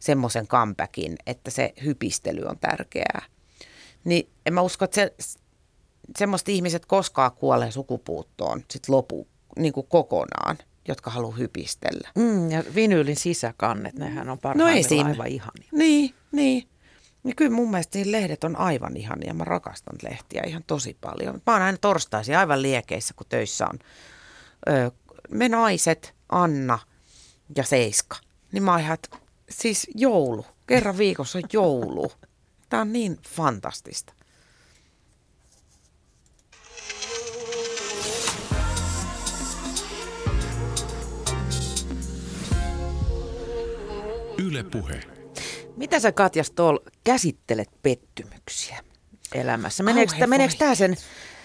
[0.00, 3.22] semmoisen comebackin, että se hypistely on tärkeää.
[4.04, 5.14] Niin en mä usko, että se,
[6.18, 9.26] semmoiset ihmiset koskaan kuolee sukupuuttoon sit lopu
[9.58, 10.58] niin kuin kokonaan,
[10.88, 12.10] jotka haluaa hypistellä.
[12.14, 15.68] Mm, ja vinyylin sisäkannet, nehän on parhaimmillaan no aivan ihania.
[15.72, 16.68] Niin, niin.
[17.24, 19.34] Ja kyllä mun mielestä niin lehdet on aivan ihania.
[19.34, 21.42] Mä rakastan lehtiä ihan tosi paljon.
[21.46, 23.78] Mä oon aina torstaisin aivan liekeissä, kun töissä on
[24.68, 24.90] ö,
[25.30, 26.78] me naiset, Anna
[27.56, 28.16] ja seiska.
[28.52, 28.98] Niin mä ihan,
[29.50, 32.12] siis joulu, kerran viikossa on joulu.
[32.68, 34.12] Tämä on niin fantastista.
[44.50, 45.00] Yle Puhe.
[45.76, 48.80] Mitä sä Katja Stoll käsittelet pettymyksiä
[49.34, 49.82] elämässä?
[49.82, 50.96] Meneekö, meneekö tämä sen,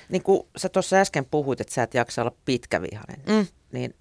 [0.10, 3.48] niin kuin sä tuossa äsken puhuit, että sä et jaksa olla pitkävihainen, mm.
[3.72, 3.96] niin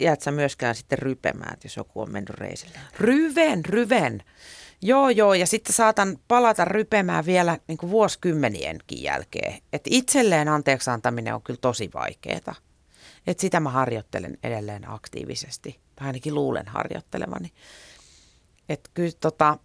[0.00, 2.78] jäät sä myöskään sitten rypemään, jos joku on mennyt reisille?
[2.98, 4.22] Ryven, ryven.
[4.82, 9.62] Joo, joo, ja sitten saatan palata rypemään vielä niin kuin vuosikymmenienkin jälkeen.
[9.72, 12.54] Että itselleen anteeksi antaminen on kyllä tosi vaikeaa.
[13.26, 17.52] Että sitä mä harjoittelen edelleen aktiivisesti, tai ainakin luulen harjoittelevani.
[18.68, 19.58] Että kyllä tota,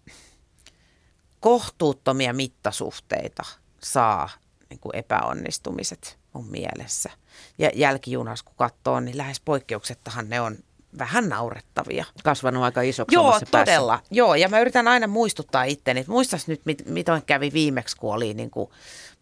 [1.40, 3.42] kohtuuttomia mittasuhteita
[3.82, 4.28] saa
[4.70, 7.10] niin kuin epäonnistumiset mun mielessä.
[7.58, 10.58] Ja jälkijunas kun katsoo, niin lähes poikkeuksettahan ne on
[10.98, 12.04] vähän naurettavia.
[12.24, 13.92] Kasvanut aika isoksi Joo, todella.
[13.92, 14.08] Päässä.
[14.10, 18.14] Joo, ja mä yritän aina muistuttaa itteni, että muistas nyt, mit, miten kävi viimeksi, kun
[18.14, 18.70] oli niin kuin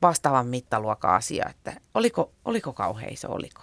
[0.03, 3.63] vastaavan mittaluokan asia, että oliko, oliko kauhean iso, oliko.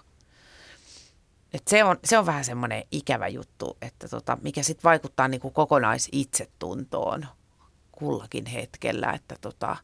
[1.54, 5.42] Et se, on, se on vähän semmoinen ikävä juttu, että tota, mikä sitten vaikuttaa niin
[5.42, 7.26] kuin kokonaisitsetuntoon
[7.92, 9.76] kullakin hetkellä, että tota,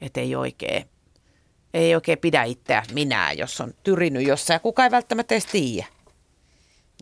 [0.00, 0.88] et ei oikein
[1.74, 4.60] ei oikein pidä itseä minä, jos on tyrinyt jossain.
[4.60, 5.86] Kuka ei välttämättä edes tiedä,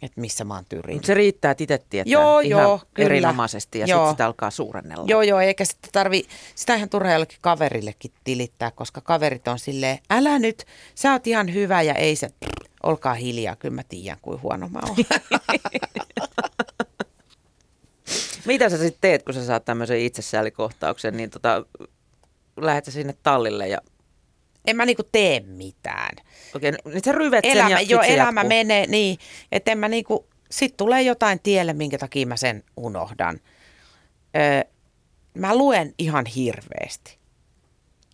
[0.05, 1.05] että missä mä oon tyrinyt.
[1.05, 3.07] Se riittää, että itse tietää joo, ihan joo, kyllä.
[3.07, 5.05] erinomaisesti ja sitten sitä alkaa suurennella.
[5.09, 9.99] Joo, joo, eikä sitten tarvi, sitä ihan turha jollekin kaverillekin tilittää, koska kaverit on silleen,
[10.11, 12.29] älä nyt, sä oot ihan hyvä ja ei se,
[12.83, 14.97] olkaa hiljaa, kyllä mä tiedän, kuin huono mä oon.
[18.47, 21.65] Mitä sä sitten teet, kun sä saat tämmöisen itsesäälikohtauksen, niin tota,
[22.57, 23.79] lähdet sinne tallille ja
[24.65, 26.17] en mä niinku tee mitään.
[26.55, 28.49] Okei, okay, niin sä ryvet sen elämä, ja jo, elämä jatkuu.
[28.49, 29.19] menee niin,
[29.53, 33.41] että en mä niinku, sit tulee jotain tielle, minkä takia mä sen unohdan.
[34.37, 34.71] Öö,
[35.35, 37.19] mä luen ihan hirveästi.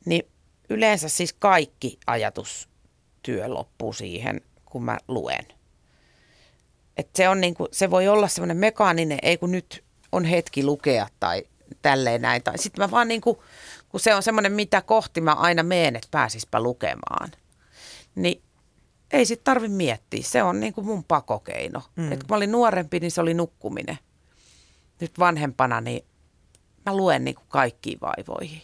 [0.05, 0.27] Niin
[0.69, 5.47] yleensä siis kaikki ajatustyö loppuu siihen, kun mä luen.
[6.97, 11.09] Et se, on niinku, se voi olla semmoinen mekaaninen, ei kun nyt on hetki lukea
[11.21, 11.43] tai
[11.83, 12.43] tälleen näin.
[12.43, 13.43] Tai sitten mä vaan niinku
[13.91, 17.31] kun se on semmoinen, mitä kohti mä aina meen, että pääsispä lukemaan.
[18.15, 18.43] Niin
[19.11, 20.23] ei sit tarvi miettiä.
[20.23, 21.83] Se on niin kuin mun pakokeino.
[21.97, 22.13] Mm.
[22.13, 23.99] Et kun mä olin nuorempi, niin se oli nukkuminen.
[25.01, 26.05] Nyt vanhempana, niin
[26.87, 28.63] mä luen niin kuin kaikkiin vaivoihin.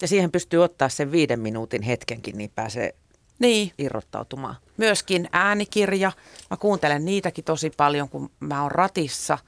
[0.00, 2.94] Ja siihen pystyy ottaa sen viiden minuutin hetkenkin, niin pääsee
[3.38, 3.72] niin.
[3.78, 4.56] irrottautumaan.
[4.76, 6.12] Myöskin äänikirja.
[6.50, 9.38] Mä kuuntelen niitäkin tosi paljon, kun mä oon ratissa.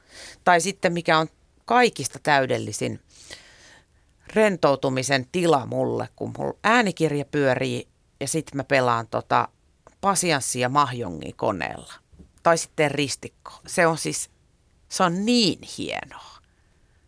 [0.45, 1.29] Tai sitten mikä on
[1.65, 3.01] kaikista täydellisin–
[4.33, 7.89] rentoutumisen tila mulle, kun mulla äänikirja pyörii
[8.21, 9.49] ja sitten mä pelaan tota
[10.01, 11.93] pasianssia mahjongi koneella.
[12.43, 13.53] Tai sitten ristikko.
[13.67, 14.31] Se on siis,
[14.89, 16.35] se on niin hienoa.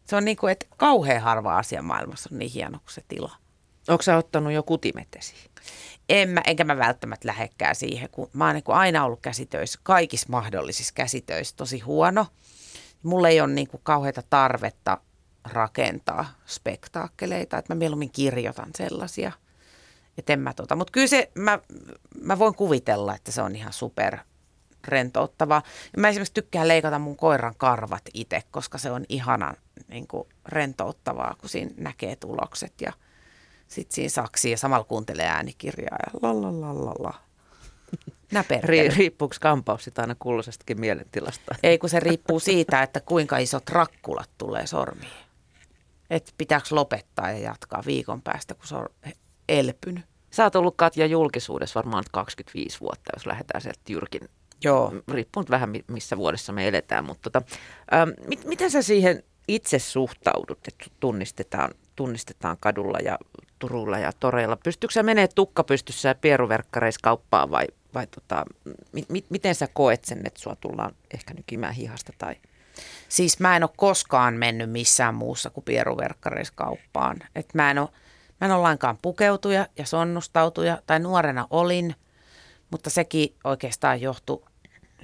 [0.05, 3.37] Se on niin kuin, että kauhean harva asia maailmassa on niin hieno kuin se tila.
[3.89, 5.51] Onko sä ottanut jo kutimet esiin?
[6.09, 10.27] En mä, enkä mä välttämättä lähekkää siihen, kun mä oon niin aina ollut käsitöissä, kaikissa
[10.31, 12.27] mahdollisissa käsitöissä tosi huono.
[13.03, 14.99] Mulla ei ole niin kuin kauheita tarvetta
[15.53, 19.33] rakentaa spektaakkeleita, että mä mieluummin kirjoitan sellaisia.
[20.19, 20.77] Että en mä tota.
[20.77, 21.59] Mutta kyllä se, mä,
[22.21, 24.19] mä voin kuvitella, että se on ihan super
[24.87, 25.63] rentouttavaa.
[25.97, 29.55] Mä esimerkiksi tykkään leikata mun koiran karvat itse, koska se on ihana
[29.89, 32.93] niin kuin rentouttavaa, kun siinä näkee tulokset ja
[33.69, 37.15] sitten siinä saksii ja samalla kuuntelee äänikirjaa ja lalalala.
[38.63, 41.55] Ri, riippuuko kampaus sitä aina kulloisestakin mielentilasta?
[41.63, 45.26] Ei, kun se riippuu siitä, että kuinka isot rakkulat tulee sormiin
[46.11, 48.89] että pitääkö lopettaa ja jatkaa viikon päästä, kun se on
[49.49, 50.05] elpynyt.
[50.31, 54.29] Sä oot ollut Katja julkisuudessa varmaan 25 vuotta, jos lähdetään sieltä Jyrkin.
[54.65, 54.95] Joo.
[55.13, 57.57] Riippuu vähän missä vuodessa me eletään, mutta tota,
[57.95, 63.19] ähm, mit, miten sä siihen itse suhtaudut, että tunnistetaan, tunnistetaan kadulla ja
[63.59, 64.57] Turulla ja toreilla?
[64.65, 68.45] Pystyykö sä menee tukka pystyssä ja pieruverkkareissa kauppaan vai, vai tota,
[68.93, 72.37] mi, mi, miten sä koet sen, että sua tullaan ehkä nykimään hihasta tai–
[73.09, 77.17] Siis mä en ole koskaan mennyt missään muussa kuin pieruverkkareiskauppaan.
[77.35, 77.89] Et mä en ole,
[78.41, 81.95] mä en ole lainkaan pukeutuja ja sonnustautuja, tai nuorena olin,
[82.71, 84.43] mutta sekin oikeastaan johtui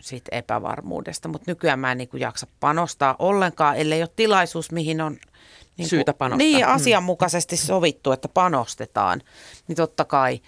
[0.01, 1.29] siitä epävarmuudesta.
[1.29, 5.19] Mutta nykyään mä en niin jaksa panostaa ollenkaan, ellei ole tilaisuus, mihin on
[5.77, 6.39] niin Syytä panostaa.
[6.39, 6.73] Niin, mm.
[6.73, 9.21] asianmukaisesti sovittu, että panostetaan.
[9.69, 10.41] Niin totta kai.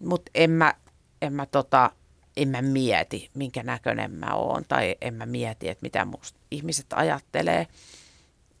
[0.00, 0.74] Mutta en mä,
[1.22, 1.90] en mä tota,
[2.36, 6.86] en mä mieti, minkä näköinen mä oon, tai en mä mieti, että mitä musta ihmiset
[6.94, 7.66] ajattelee.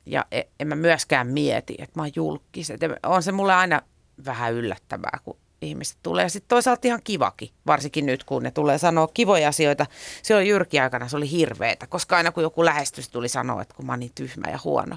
[0.06, 2.70] Ja e, en mä myöskään mieti, että mä oon julkis.
[2.70, 3.82] Et on se mulle aina
[4.24, 6.22] vähän yllättävää, kun ihmiset tulee.
[6.22, 9.86] Ja sitten toisaalta ihan kivakin, varsinkin nyt kun ne tulee sanoa kivoja asioita.
[10.22, 13.74] Se oli Jyrki aikana, se oli hirveetä, koska aina kun joku lähestys tuli sanoa, että
[13.74, 14.96] kun mä oon niin tyhmä ja huono.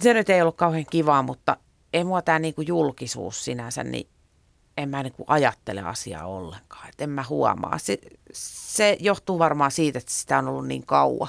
[0.00, 1.56] Se nyt ei ollut kauhean kivaa, mutta
[1.92, 4.08] ei mua tämä niinku julkisuus sinänsä, niin
[4.82, 6.88] en mä niinku ajattele asiaa ollenkaan.
[6.88, 7.78] Et en mä huomaa.
[7.78, 7.98] Se,
[8.32, 11.28] se johtuu varmaan siitä, että sitä on ollut niin kauan.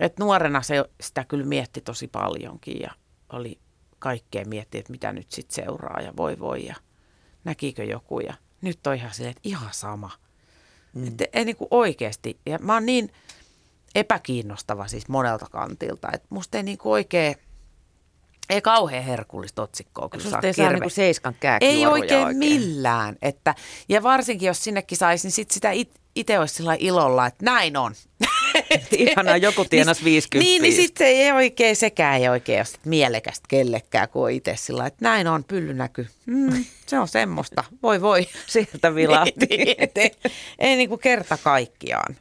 [0.00, 2.90] Et nuorena se, sitä kyllä mietti tosi paljonkin ja
[3.32, 3.58] oli
[3.98, 6.74] kaikkea miettiä, että mitä nyt sitten seuraa ja voi voi ja
[7.44, 8.20] näkikö joku.
[8.20, 10.10] Ja nyt on ihan silleen, että ihan sama.
[10.94, 11.08] Mm.
[11.08, 12.40] Että ei niin kuin oikeasti.
[12.46, 13.12] Ja mä oon niin
[13.94, 17.36] epäkiinnostava siis monelta kantilta, että musta ei niin kuin oikein,
[18.50, 23.16] ei kauhean herkullista otsikkoa kyllä saa ei saa niin kuin seiskan Ei oikein, oikein millään.
[23.22, 23.54] Että,
[23.88, 27.76] ja varsinkin jos sinnekin saisi, niin sit sitä it, itse olisi sillä ilolla, että näin
[27.76, 27.94] on.
[28.98, 30.44] Ihanaa, joku tienas niin, 50.
[30.44, 34.86] Niin, niin sitten ei oikein, sekään ei oikein ole mielekästä kellekään, kun on itse sillä
[34.86, 36.06] että näin on, pylly näkyy.
[36.26, 38.28] Mm, se on semmoista, voi voi.
[38.46, 39.46] Sieltä vilahti.
[39.50, 40.10] niin, niin, ei,
[40.58, 42.16] ei niin kuin kerta kaikkiaan.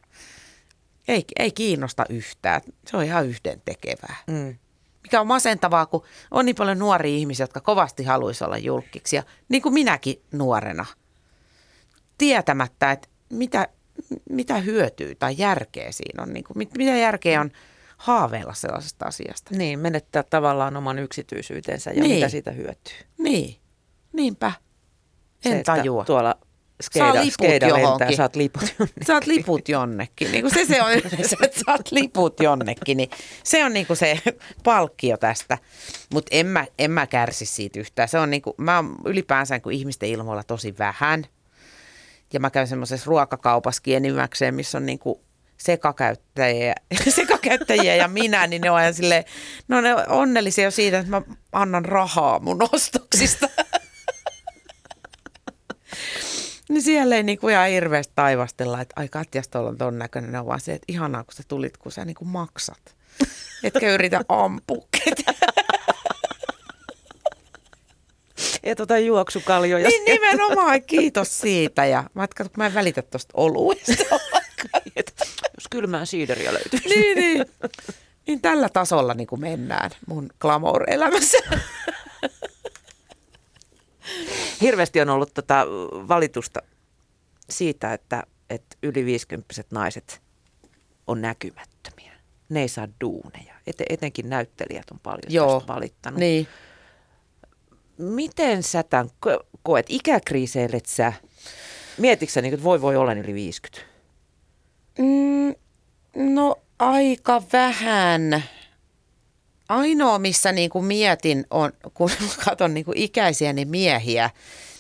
[1.07, 2.61] Ei, ei kiinnosta yhtään.
[2.88, 4.15] Se on ihan yhden tekevää.
[4.28, 4.55] Mm.
[5.04, 9.16] Mikä on masentavaa, kun on niin paljon nuoria ihmisiä, jotka kovasti haluaisi olla julkiksi.
[9.16, 10.86] Ja niin kuin minäkin nuorena.
[12.18, 13.68] Tietämättä, että mitä,
[14.30, 16.34] mitä hyötyy tai järkeä siinä on?
[16.34, 17.52] Niin kuin, mit, mitä järkeä on
[17.97, 19.56] haaveilla sellaisesta asiasta?
[19.58, 22.16] Niin, menettää tavallaan oman yksityisyytensä ja niin.
[22.16, 22.97] mitä siitä hyötyy.
[23.18, 23.56] Niin,
[24.14, 24.52] niinpä.
[25.45, 26.06] En se, tajua.
[26.06, 26.38] Tuolla
[26.82, 29.05] skeida, saa liput lentää, saat liput jonnekin.
[29.05, 30.32] Saat liput jonnekin.
[30.32, 32.97] Niin kuin se, se on yleensä, että saat liput jonnekin.
[32.97, 33.09] Niin
[33.43, 34.19] se on niin kuin se
[34.63, 35.57] palkkio tästä.
[36.13, 38.07] Mutta en mä, en mä kärsi siitä yhtään.
[38.07, 41.25] Se on niin kuin, mä ylipäänsä kun ihmisten ilmoilla tosi vähän–
[42.34, 45.21] ja mä käyn semmoisessa ruokakaupassa enimmäkseen, missä on niinku
[45.57, 46.75] sekakäyttäjiä,
[47.09, 49.23] sekakäyttäjiä ja minä, niin ne on aina silleen,
[49.67, 51.21] no ne on onnellisia jo siitä, että mä
[51.51, 53.49] annan rahaa mun ostoksista.
[56.72, 60.39] niin siellä ei niinku ihan hirveästi taivastella, että ai Katjas tuolla on ton näköinen, ne
[60.39, 62.95] on vaan se, että ihanaa kun sä tulit, kun sä niinku maksat.
[63.63, 64.88] Etkä yritä ampua
[68.63, 69.88] et ota juoksukaljoja.
[69.88, 71.86] Niin nimenomaan, kiitos siitä.
[71.86, 74.03] Ja mä, kun mä en välitä tuosta oluesta.
[75.55, 76.80] Jos kylmää siideriä löytyy.
[76.89, 77.45] niin, niin.
[78.28, 81.38] Niin tällä tasolla niin kuin mennään mun glamour-elämässä.
[84.62, 85.66] Hirveästi on ollut tota
[86.07, 86.62] valitusta
[87.49, 90.22] siitä, että, että yli 50 naiset
[91.07, 92.12] on näkymättömiä.
[92.49, 93.53] Ne ei saa duuneja.
[93.68, 96.20] Et, etenkin näyttelijät on paljon Joo, tästä valittanut.
[96.20, 96.47] Niin
[97.97, 99.09] miten sä tämän
[99.64, 99.86] koet?
[99.89, 101.14] Ikäkriiseilet sä?
[101.97, 103.91] Mietitkö sä, niin, että voi voi olla yli 50?
[104.99, 105.55] Mm,
[106.34, 108.43] no aika vähän.
[109.72, 112.09] Ainoa, missä niin kuin mietin, on, kun
[112.45, 114.30] katson niin kuin ikäisiäni miehiä,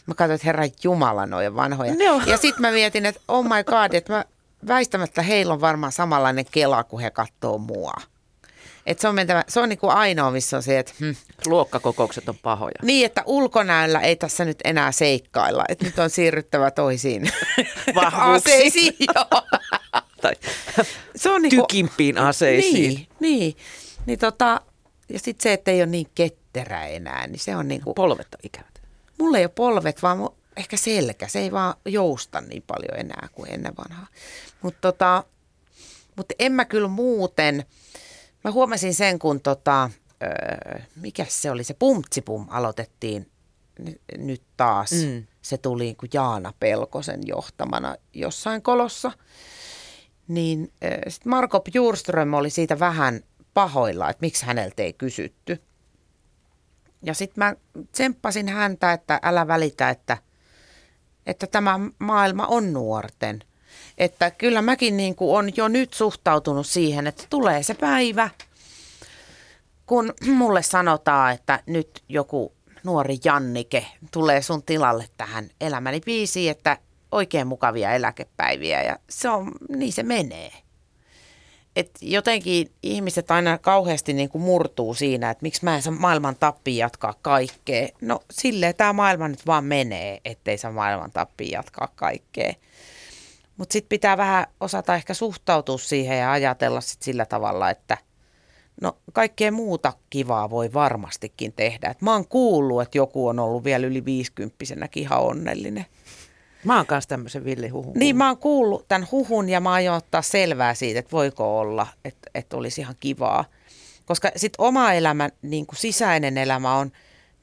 [0.05, 1.93] mä katson, että herra Jumala, noin vanhoja.
[1.93, 2.21] No.
[2.25, 4.25] Ja sitten mä mietin, että oh my god, että mä
[4.67, 7.93] väistämättä heillä on varmaan samanlainen kela, kun he katsoo mua.
[8.85, 10.93] Et se on, mentävä, se on niinku ainoa, missä on se, että...
[10.99, 11.11] Hm.
[11.45, 12.73] Luokkakokoukset on pahoja.
[12.81, 15.65] Niin, että ulkonäöllä ei tässä nyt enää seikkailla.
[15.69, 17.31] Että nyt on siirryttävä toisiin
[18.35, 18.93] aseisiin.
[20.21, 20.33] tai
[21.15, 22.73] se on niinku, tykimpiin aseisiin.
[22.73, 23.57] Niin, niin.
[24.05, 24.61] niin tota,
[25.13, 27.93] ja sitten se, että ei ole niin ketterä enää, niin se on niinku...
[27.93, 28.81] Polvet on ikävät.
[29.19, 31.27] Mulla ei ole polvet, vaan ehkä selkä.
[31.27, 34.07] Se ei vaan jousta niin paljon enää kuin ennen vanhaa.
[34.61, 35.23] Mutta tota,
[36.15, 37.65] mut en mä kyllä muuten
[38.43, 39.89] Mä huomasin sen, kun tota,
[40.23, 43.31] öö, mikä se oli, se Pumtsipum aloitettiin
[43.79, 44.91] n- nyt taas.
[44.91, 45.23] Mm.
[45.41, 49.11] Se tuli kuin Jaana Pelkosen johtamana jossain kolossa.
[50.27, 53.21] Niin öö, sitten Marko Bjurström oli siitä vähän
[53.53, 55.61] pahoilla, että miksi häneltä ei kysytty.
[57.03, 57.55] Ja sitten mä
[57.91, 60.17] tsemppasin häntä, että älä välitä, että,
[61.25, 63.43] että tämä maailma on nuorten–
[63.97, 68.29] että kyllä mäkin niin kuin on jo nyt suhtautunut siihen, että tulee se päivä,
[69.85, 76.77] kun mulle sanotaan, että nyt joku nuori Jannike tulee sun tilalle tähän elämäni biisiin, että
[77.11, 80.51] oikein mukavia eläkepäiviä ja se on, niin se menee.
[81.75, 86.35] Et jotenkin ihmiset aina kauheasti niin kuin murtuu siinä, että miksi mä en saa maailman
[86.39, 87.87] tappiin jatkaa kaikkea.
[88.01, 92.53] No silleen tämä maailma nyt vaan menee, ettei saa maailman tappiin jatkaa kaikkea.
[93.57, 97.97] Mutta sitten pitää vähän osata ehkä suhtautua siihen ja ajatella sit sillä tavalla, että
[98.81, 101.89] no kaikkea muuta kivaa voi varmastikin tehdä.
[101.89, 105.85] Et mä oon kuullut, että joku on ollut vielä yli viisikymppisenäkin ihan onnellinen.
[106.65, 107.93] Mä oon kanssa tämmöisen villihuhun.
[107.95, 111.87] Niin, mä oon kuullut tämän huhun ja mä aion ottaa selvää siitä, että voiko olla,
[112.05, 113.45] että, että olisi ihan kivaa.
[114.05, 116.91] Koska sitten oma elämä, niin kuin sisäinen elämä on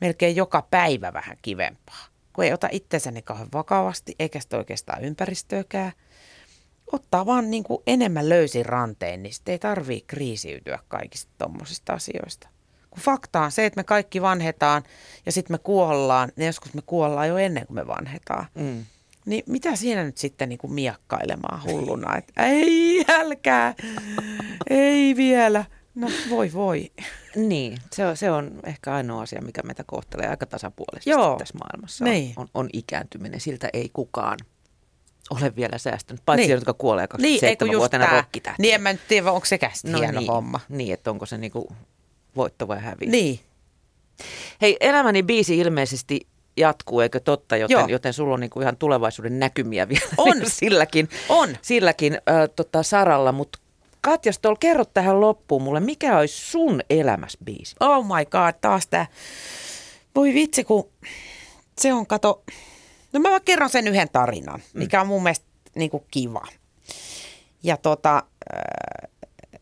[0.00, 2.08] melkein joka päivä vähän kivempaa
[2.38, 5.92] kun ei ota itsensä niin kauhean vakavasti, eikä sitä oikeastaan ympäristöäkään,
[6.92, 12.48] ottaa vaan niin kuin enemmän löysin ranteen, niin sitten ei tarvii kriisiytyä kaikista tuommoisista asioista.
[12.90, 14.82] Kun fakta on se, että me kaikki vanhetaan
[15.26, 18.46] ja sitten me kuollaan, niin joskus me kuollaan jo ennen kuin me vanhetaan.
[18.54, 18.84] Mm.
[19.28, 23.74] Niin mitä siinä nyt sitten niin kuin miakkailemaan hulluna, että ei, älkää,
[24.70, 25.64] ei vielä.
[25.94, 26.90] No voi voi.
[27.36, 31.36] Niin, se on, se on ehkä ainoa asia, mikä meitä kohtelee aika tasapuolisesti Joo.
[31.38, 32.04] tässä maailmassa.
[32.04, 32.32] Niin.
[32.36, 34.38] On, on ikääntyminen, siltä ei kukaan
[35.30, 36.54] ole vielä säästänyt, paitsi niin.
[36.54, 38.62] jotka kuolee 27-vuotiaana niin, rokkitähti.
[38.62, 40.60] Niin, en mä nyt tiedä, onko se kästi no hieno niin, homma.
[40.68, 41.72] Niin, että onko se niinku
[42.36, 43.10] voitto vai häviö.
[43.10, 43.40] Niin.
[44.60, 46.26] Hei, elämäni biisi ilmeisesti
[46.58, 47.56] jatkuu, eikö totta?
[47.56, 50.36] Joten, joten sulla on niinku ihan tulevaisuuden näkymiä vielä on.
[50.46, 51.56] silläkin, on.
[51.62, 53.32] silläkin äh, tota, saralla.
[53.32, 53.58] Mutta
[54.00, 57.76] Katja Stoll, kerro tähän loppuun mulle, mikä olisi sun elämäs biisi?
[57.80, 59.06] Oh my god, taas tää.
[60.14, 60.88] Voi vitsi, kun
[61.78, 62.42] se on, kato,
[63.12, 64.78] no mä kerron sen yhden tarinan, mm.
[64.78, 66.46] mikä on mun mielestä niin kuin kiva.
[67.62, 68.22] Ja tota,
[68.54, 69.10] äh,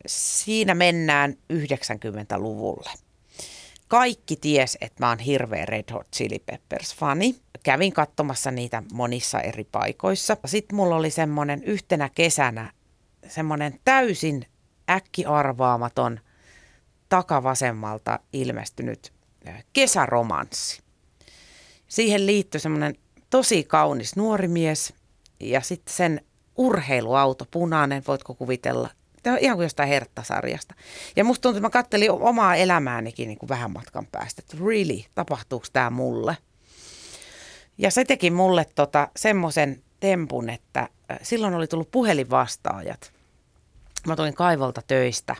[0.07, 2.89] siinä mennään 90-luvulle.
[3.87, 7.35] Kaikki ties, että mä oon hirveä Red Hot Chili Peppers-fani.
[7.63, 10.37] Kävin katsomassa niitä monissa eri paikoissa.
[10.45, 12.71] Sitten mulla oli semmoinen yhtenä kesänä
[13.27, 14.45] semmoinen täysin
[14.89, 16.19] äkkiarvaamaton
[17.09, 19.13] takavasemmalta ilmestynyt
[19.73, 20.81] kesäromanssi.
[21.87, 22.95] Siihen liittyi semmoinen
[23.29, 24.93] tosi kaunis nuori mies
[25.39, 26.21] ja sitten sen
[26.55, 28.89] urheiluauto, punainen, voitko kuvitella,
[29.31, 30.75] On ihan jostain herttasarjasta.
[31.15, 35.03] Ja musta tuntuu, että mä kattelin omaa elämäänikin niin kuin vähän matkan päästä, että really,
[35.15, 36.37] tapahtuuko tämä mulle?
[37.77, 40.89] Ja se teki mulle tota, semmoisen tempun, että
[41.21, 43.11] silloin oli tullut puhelinvastaajat.
[44.07, 45.35] Mä tulin kaivolta töistä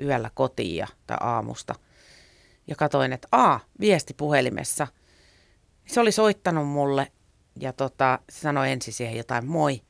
[0.00, 1.74] yöllä kotiin ja, tai aamusta
[2.66, 4.86] ja katsoin, että a, viesti puhelimessa.
[5.86, 7.12] Se oli soittanut mulle
[7.60, 9.82] ja tota, se sanoi ensin siihen jotain moi.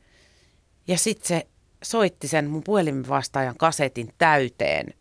[0.89, 1.47] Ja sitten se
[1.83, 4.95] soitti sen mun puhelimen vastaajan kasetin täyteen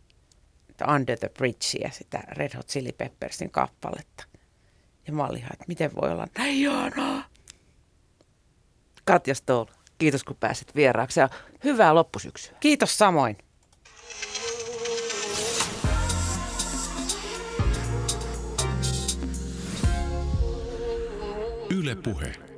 [0.95, 4.23] Under the Bridge ja sitä Red Hot Chili Peppersin kappaletta.
[5.07, 7.23] Ja mä olin ihan, että miten voi olla näin ihanaa.
[9.05, 9.65] Katja Stoll,
[9.97, 11.29] kiitos kun pääsit vieraaksi ja
[11.63, 12.57] hyvää loppusyksyä.
[12.59, 13.37] Kiitos samoin.
[21.69, 22.50] Yle Puhe.